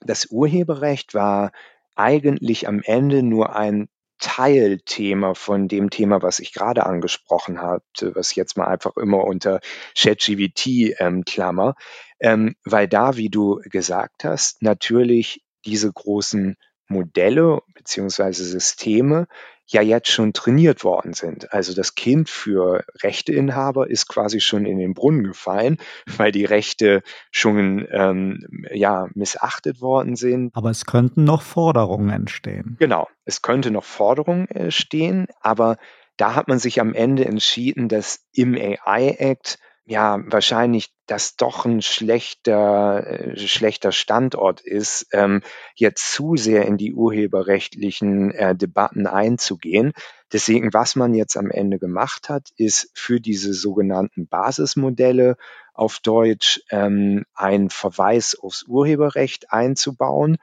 das 0.00 0.26
Urheberrecht 0.26 1.14
war 1.14 1.52
eigentlich 1.94 2.66
am 2.66 2.82
Ende 2.82 3.22
nur 3.22 3.54
ein 3.54 3.88
Teilthema 4.18 5.34
von 5.34 5.68
dem 5.68 5.90
Thema, 5.90 6.22
was 6.22 6.40
ich 6.40 6.52
gerade 6.52 6.86
angesprochen 6.86 7.60
hatte, 7.60 8.14
was 8.14 8.34
jetzt 8.34 8.56
mal 8.56 8.66
einfach 8.66 8.96
immer 8.96 9.24
unter 9.24 9.60
ChatGVT 9.96 11.00
ähm, 11.00 11.24
klammer, 11.24 11.74
ähm, 12.20 12.56
weil 12.64 12.88
da, 12.88 13.16
wie 13.16 13.30
du 13.30 13.60
gesagt 13.64 14.24
hast, 14.24 14.62
natürlich 14.62 15.42
diese 15.64 15.92
großen 15.92 16.56
Modelle 16.88 17.60
beziehungsweise 17.74 18.44
Systeme 18.44 19.26
ja 19.68 19.82
jetzt 19.82 20.08
schon 20.08 20.32
trainiert 20.32 20.82
worden 20.82 21.12
sind. 21.12 21.52
Also 21.52 21.74
das 21.74 21.94
Kind 21.94 22.30
für 22.30 22.84
Rechteinhaber 23.02 23.88
ist 23.88 24.08
quasi 24.08 24.40
schon 24.40 24.64
in 24.64 24.78
den 24.78 24.94
Brunnen 24.94 25.24
gefallen, 25.24 25.76
weil 26.16 26.32
die 26.32 26.44
Rechte 26.44 27.02
schon 27.30 27.86
ähm, 27.90 28.64
ja 28.72 29.08
missachtet 29.14 29.80
worden 29.80 30.16
sind. 30.16 30.54
Aber 30.56 30.70
es 30.70 30.86
könnten 30.86 31.24
noch 31.24 31.42
Forderungen 31.42 32.10
entstehen. 32.10 32.76
Genau, 32.78 33.08
es 33.24 33.42
könnte 33.42 33.70
noch 33.70 33.84
Forderungen 33.84 34.48
entstehen, 34.48 35.26
aber 35.40 35.76
da 36.16 36.34
hat 36.34 36.48
man 36.48 36.58
sich 36.58 36.80
am 36.80 36.94
Ende 36.94 37.24
entschieden, 37.24 37.88
dass 37.88 38.26
im 38.32 38.56
AI 38.56 39.16
Act 39.18 39.58
ja, 39.88 40.20
wahrscheinlich 40.26 40.92
das 41.06 41.36
doch 41.36 41.64
ein 41.64 41.80
schlechter, 41.80 43.06
äh, 43.06 43.38
schlechter 43.38 43.90
Standort 43.90 44.60
ist, 44.60 45.06
ähm, 45.12 45.40
jetzt 45.74 46.12
zu 46.12 46.36
sehr 46.36 46.66
in 46.66 46.76
die 46.76 46.92
urheberrechtlichen 46.92 48.30
äh, 48.32 48.54
Debatten 48.54 49.06
einzugehen. 49.06 49.94
Deswegen, 50.30 50.74
was 50.74 50.94
man 50.94 51.14
jetzt 51.14 51.38
am 51.38 51.50
Ende 51.50 51.78
gemacht 51.78 52.28
hat, 52.28 52.50
ist 52.56 52.90
für 52.92 53.18
diese 53.18 53.54
sogenannten 53.54 54.28
Basismodelle 54.28 55.38
auf 55.72 56.00
Deutsch 56.00 56.60
ähm, 56.70 57.24
ein 57.34 57.70
Verweis 57.70 58.38
aufs 58.38 58.64
Urheberrecht 58.64 59.52
einzubauen. 59.52 60.36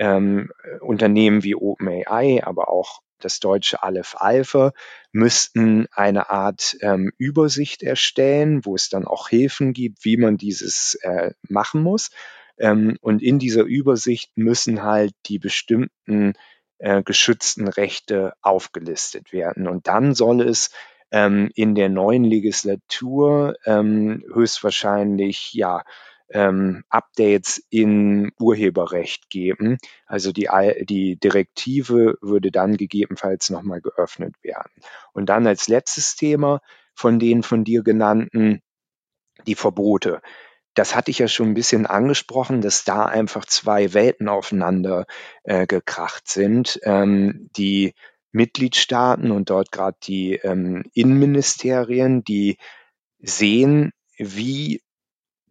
Ähm, 0.00 0.50
Unternehmen 0.80 1.44
wie 1.44 1.54
OpenAI, 1.54 2.42
aber 2.44 2.68
auch 2.68 3.00
das 3.20 3.40
deutsche 3.40 3.82
Aleph 3.82 4.16
Alpha, 4.18 4.72
müssten 5.12 5.86
eine 5.92 6.30
Art 6.30 6.76
ähm, 6.80 7.12
Übersicht 7.18 7.82
erstellen, 7.82 8.64
wo 8.64 8.74
es 8.74 8.88
dann 8.88 9.06
auch 9.06 9.28
Hilfen 9.28 9.72
gibt, 9.72 10.04
wie 10.04 10.16
man 10.16 10.36
dieses 10.36 10.94
äh, 11.02 11.32
machen 11.48 11.82
muss. 11.82 12.10
Ähm, 12.58 12.96
und 13.00 13.22
in 13.22 13.38
dieser 13.38 13.62
Übersicht 13.62 14.30
müssen 14.36 14.82
halt 14.82 15.12
die 15.26 15.38
bestimmten 15.38 16.34
äh, 16.78 17.02
geschützten 17.02 17.68
Rechte 17.68 18.34
aufgelistet 18.42 19.32
werden. 19.32 19.66
Und 19.68 19.86
dann 19.86 20.14
soll 20.14 20.40
es 20.42 20.70
ähm, 21.10 21.50
in 21.54 21.74
der 21.74 21.88
neuen 21.88 22.24
Legislatur 22.24 23.56
ähm, 23.64 24.24
höchstwahrscheinlich 24.32 25.52
ja 25.54 25.82
ähm, 26.30 26.84
Updates 26.88 27.62
in 27.70 28.32
Urheberrecht 28.38 29.30
geben. 29.30 29.78
Also 30.06 30.32
die, 30.32 30.48
die 30.82 31.16
Direktive 31.16 32.18
würde 32.20 32.50
dann 32.50 32.76
gegebenenfalls 32.76 33.50
nochmal 33.50 33.80
geöffnet 33.80 34.34
werden. 34.42 34.72
Und 35.12 35.26
dann 35.28 35.46
als 35.46 35.68
letztes 35.68 36.16
Thema 36.16 36.60
von 36.94 37.18
den 37.18 37.42
von 37.42 37.64
dir 37.64 37.82
genannten, 37.82 38.60
die 39.46 39.54
Verbote. 39.54 40.20
Das 40.74 40.94
hatte 40.94 41.10
ich 41.10 41.18
ja 41.18 41.28
schon 41.28 41.48
ein 41.48 41.54
bisschen 41.54 41.86
angesprochen, 41.86 42.60
dass 42.60 42.84
da 42.84 43.04
einfach 43.06 43.44
zwei 43.46 43.94
Welten 43.94 44.28
aufeinander 44.28 45.06
äh, 45.44 45.66
gekracht 45.66 46.28
sind. 46.28 46.78
Ähm, 46.84 47.48
die 47.56 47.94
Mitgliedstaaten 48.30 49.30
und 49.30 49.50
dort 49.50 49.72
gerade 49.72 49.96
die 50.02 50.34
ähm, 50.34 50.84
Innenministerien, 50.92 52.22
die 52.22 52.58
sehen, 53.18 53.92
wie 54.16 54.82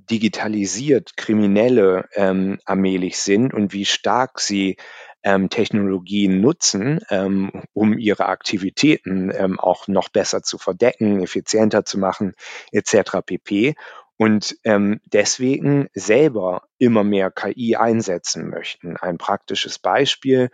digitalisiert 0.09 1.17
Kriminelle 1.17 2.07
ähm, 2.13 2.59
allmählich 2.65 3.19
sind 3.19 3.53
und 3.53 3.73
wie 3.73 3.85
stark 3.85 4.39
sie 4.39 4.77
ähm, 5.23 5.49
Technologien 5.49 6.41
nutzen, 6.41 6.99
ähm, 7.09 7.63
um 7.73 7.97
ihre 7.97 8.27
Aktivitäten 8.27 9.31
ähm, 9.35 9.59
auch 9.59 9.87
noch 9.87 10.09
besser 10.09 10.41
zu 10.41 10.57
verdecken, 10.57 11.21
effizienter 11.21 11.85
zu 11.85 11.97
machen, 11.99 12.33
etc. 12.71 13.17
pp 13.25 13.75
und 14.17 14.57
ähm, 14.63 14.99
deswegen 15.05 15.89
selber 15.93 16.63
immer 16.79 17.03
mehr 17.03 17.29
KI 17.29 17.75
einsetzen 17.75 18.49
möchten. 18.49 18.97
Ein 18.97 19.17
praktisches 19.17 19.77
Beispiel. 19.77 20.49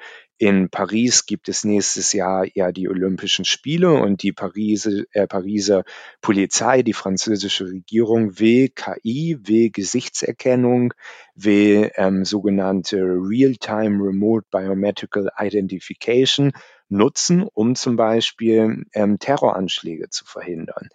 In 0.46 0.68
Paris 0.68 1.26
gibt 1.26 1.48
es 1.48 1.64
nächstes 1.64 2.12
Jahr 2.12 2.46
ja 2.54 2.74
die 2.74 2.90
Olympischen 2.90 3.46
Spiele 3.46 3.94
und 3.94 4.24
die 4.24 4.34
Parise, 4.34 5.06
äh, 5.14 5.26
Pariser 5.26 5.86
Polizei, 6.20 6.84
die 6.84 6.92
französische 6.92 7.68
Regierung 7.68 8.40
will 8.40 8.68
KI, 8.68 9.38
will 9.44 9.70
Gesichtserkennung, 9.70 10.94
will 11.34 11.92
ähm, 11.96 12.26
sogenannte 12.26 12.98
Real-Time 12.98 14.04
Remote 14.04 14.46
Biometrical 14.52 15.30
Identification 15.40 16.52
nutzen, 16.90 17.48
um 17.54 17.76
zum 17.76 17.96
Beispiel 17.96 18.84
ähm, 18.92 19.20
Terroranschläge 19.20 20.10
zu 20.10 20.26
verhindern. 20.26 20.90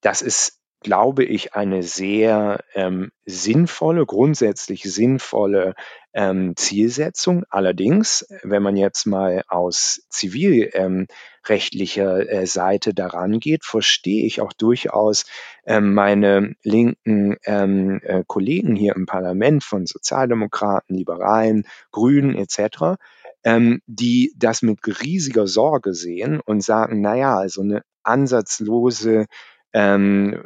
Das 0.00 0.22
ist 0.22 0.61
glaube 0.82 1.24
ich, 1.24 1.54
eine 1.54 1.82
sehr 1.82 2.62
ähm, 2.74 3.10
sinnvolle, 3.24 4.04
grundsätzlich 4.06 4.82
sinnvolle 4.82 5.74
ähm, 6.12 6.54
Zielsetzung. 6.56 7.44
Allerdings, 7.50 8.26
wenn 8.42 8.62
man 8.62 8.76
jetzt 8.76 9.06
mal 9.06 9.42
aus 9.48 10.06
zivilrechtlicher 10.10 12.20
ähm, 12.20 12.28
äh, 12.28 12.46
Seite 12.46 12.94
daran 12.94 13.40
geht, 13.40 13.64
verstehe 13.64 14.26
ich 14.26 14.40
auch 14.40 14.52
durchaus 14.52 15.24
ähm, 15.66 15.94
meine 15.94 16.54
linken 16.62 17.36
ähm, 17.44 18.00
äh, 18.04 18.22
Kollegen 18.26 18.76
hier 18.76 18.94
im 18.96 19.06
Parlament 19.06 19.64
von 19.64 19.86
Sozialdemokraten, 19.86 20.96
Liberalen, 20.96 21.64
Grünen 21.90 22.34
etc., 22.34 22.98
ähm, 23.44 23.80
die 23.86 24.32
das 24.36 24.62
mit 24.62 24.78
riesiger 25.02 25.46
Sorge 25.46 25.94
sehen 25.94 26.40
und 26.40 26.62
sagen, 26.62 27.00
naja, 27.00 27.36
also 27.36 27.62
eine 27.62 27.82
ansatzlose 28.04 29.26
ähm, 29.72 30.42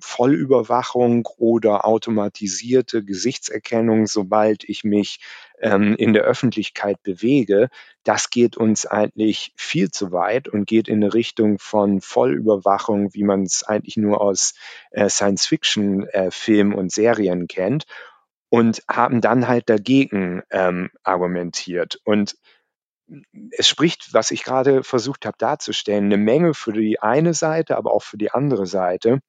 Vollüberwachung 0.00 1.28
oder 1.36 1.84
automatisierte 1.84 3.04
Gesichtserkennung, 3.04 4.06
sobald 4.06 4.64
ich 4.64 4.84
mich 4.84 5.20
ähm, 5.60 5.94
in 5.96 6.12
der 6.12 6.22
Öffentlichkeit 6.22 7.02
bewege, 7.02 7.68
das 8.02 8.30
geht 8.30 8.56
uns 8.56 8.86
eigentlich 8.86 9.52
viel 9.56 9.90
zu 9.90 10.12
weit 10.12 10.48
und 10.48 10.66
geht 10.66 10.88
in 10.88 11.02
eine 11.02 11.14
Richtung 11.14 11.58
von 11.58 12.00
Vollüberwachung, 12.00 13.14
wie 13.14 13.24
man 13.24 13.42
es 13.42 13.62
eigentlich 13.62 13.96
nur 13.96 14.20
aus 14.20 14.54
äh, 14.90 15.08
Science-Fiction-Filmen 15.08 16.72
äh, 16.72 16.76
und 16.76 16.92
Serien 16.92 17.46
kennt 17.46 17.84
und 18.48 18.82
haben 18.88 19.20
dann 19.20 19.48
halt 19.48 19.68
dagegen 19.68 20.42
ähm, 20.50 20.90
argumentiert. 21.02 22.00
Und 22.04 22.36
es 23.50 23.68
spricht, 23.68 24.12
was 24.12 24.30
ich 24.30 24.44
gerade 24.44 24.82
versucht 24.82 25.26
habe 25.26 25.36
darzustellen, 25.38 26.06
eine 26.06 26.16
Menge 26.16 26.54
für 26.54 26.72
die 26.72 27.00
eine 27.00 27.34
Seite, 27.34 27.76
aber 27.76 27.92
auch 27.92 28.02
für 28.02 28.16
die 28.18 28.30
andere 28.30 28.66
Seite. 28.66 29.20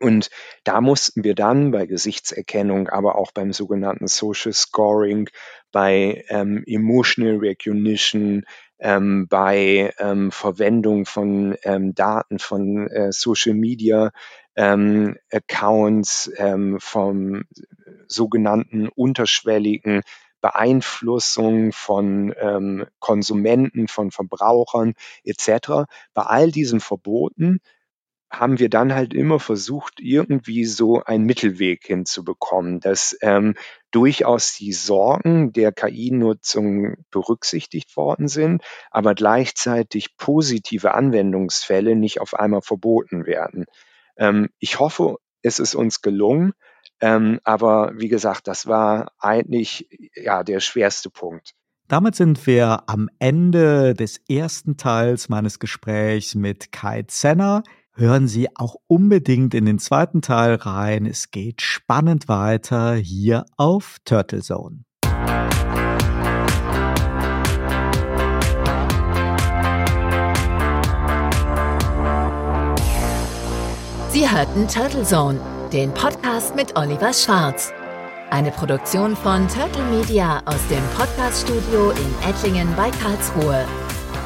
Und 0.00 0.30
da 0.62 0.80
mussten 0.80 1.24
wir 1.24 1.34
dann 1.34 1.72
bei 1.72 1.86
Gesichtserkennung, 1.86 2.88
aber 2.88 3.16
auch 3.16 3.32
beim 3.32 3.52
sogenannten 3.52 4.06
Social 4.06 4.52
Scoring, 4.52 5.28
bei 5.72 6.24
ähm, 6.28 6.62
Emotional 6.66 7.38
Recognition, 7.38 8.44
ähm, 8.78 9.26
bei 9.28 9.92
ähm, 9.98 10.30
Verwendung 10.30 11.04
von 11.04 11.56
ähm, 11.64 11.94
Daten 11.94 12.38
von 12.38 12.86
äh, 12.88 13.10
Social 13.10 13.54
Media 13.54 14.12
ähm, 14.54 15.16
Accounts, 15.32 16.30
ähm, 16.36 16.78
vom 16.80 17.44
sogenannten 18.06 18.88
unterschwelligen 18.88 20.02
Beeinflussung 20.40 21.72
von 21.72 22.34
ähm, 22.40 22.86
Konsumenten, 22.98 23.88
von 23.88 24.10
Verbrauchern 24.10 24.94
etc. 25.24 25.88
Bei 26.14 26.22
all 26.22 26.50
diesen 26.50 26.80
Verboten 26.80 27.60
haben 28.30 28.58
wir 28.58 28.68
dann 28.68 28.94
halt 28.94 29.14
immer 29.14 29.40
versucht, 29.40 30.00
irgendwie 30.00 30.66
so 30.66 31.02
einen 31.02 31.24
Mittelweg 31.24 31.86
hinzubekommen, 31.86 32.78
dass 32.80 33.16
ähm, 33.22 33.54
durchaus 33.90 34.54
die 34.54 34.72
Sorgen 34.72 35.52
der 35.52 35.72
KI-Nutzung 35.72 36.96
berücksichtigt 37.10 37.96
worden 37.96 38.28
sind, 38.28 38.62
aber 38.90 39.14
gleichzeitig 39.14 40.16
positive 40.18 40.94
Anwendungsfälle 40.94 41.96
nicht 41.96 42.20
auf 42.20 42.34
einmal 42.34 42.60
verboten 42.60 43.24
werden. 43.24 43.64
Ähm, 44.16 44.50
ich 44.58 44.78
hoffe, 44.78 45.16
es 45.42 45.58
ist 45.58 45.74
uns 45.74 46.02
gelungen, 46.02 46.52
ähm, 47.00 47.40
aber 47.44 47.92
wie 47.96 48.08
gesagt, 48.08 48.48
das 48.48 48.66
war 48.66 49.12
eigentlich 49.18 49.88
ja 50.14 50.42
der 50.42 50.60
schwerste 50.60 51.10
Punkt. 51.10 51.54
Damit 51.88 52.16
sind 52.16 52.46
wir 52.46 52.82
am 52.86 53.08
Ende 53.18 53.94
des 53.94 54.20
ersten 54.28 54.76
Teils 54.76 55.28
meines 55.30 55.58
Gesprächs 55.58 56.34
mit 56.34 56.70
Kai 56.70 57.04
Zenner. 57.04 57.62
Hören 57.94 58.28
Sie 58.28 58.48
auch 58.56 58.76
unbedingt 58.86 59.54
in 59.54 59.64
den 59.64 59.78
zweiten 59.78 60.20
Teil 60.20 60.56
rein. 60.56 61.06
Es 61.06 61.30
geht 61.30 61.62
spannend 61.62 62.28
weiter 62.28 62.94
hier 62.94 63.46
auf 63.56 63.96
Turtle 64.04 64.42
Zone. 64.42 64.84
Sie 74.10 74.28
hörten 74.28 74.66
Turtle 74.68 75.04
Zone, 75.04 75.40
den 75.72 75.92
Podcast 75.92 76.56
mit 76.56 76.76
Oliver 76.76 77.12
Schwarz. 77.12 77.72
Eine 78.30 78.50
Produktion 78.50 79.14
von 79.16 79.46
Turtle 79.48 79.84
Media 79.84 80.40
aus 80.46 80.66
dem 80.68 80.82
Podcaststudio 80.96 81.90
in 81.90 82.14
Ettlingen 82.28 82.68
bei 82.76 82.90
Karlsruhe. 82.90 83.64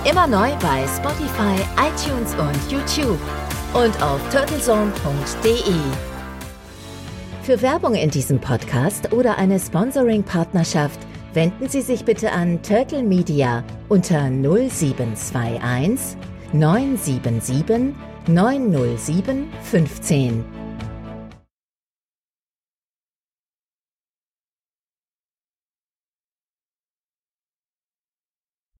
Immer 0.08 0.26
neu 0.26 0.50
bei 0.60 0.86
Spotify, 0.96 1.56
iTunes 1.78 2.34
und 2.34 2.70
YouTube 2.70 3.18
und 3.74 4.02
auf 4.02 4.20
turtlezone.de. 4.30 5.74
Für 7.42 7.60
Werbung 7.60 7.94
in 7.94 8.10
diesem 8.10 8.38
Podcast 8.40 9.12
oder 9.12 9.36
eine 9.38 9.58
Sponsoring-Partnerschaft 9.58 11.00
wenden 11.34 11.68
Sie 11.68 11.80
sich 11.80 12.04
bitte 12.04 12.30
an 12.30 12.62
Turtle 12.62 13.02
Media 13.02 13.64
unter 13.88 14.30
0721 14.30 16.16
977 16.52 17.94
907 18.28 19.48
15. 19.62 20.61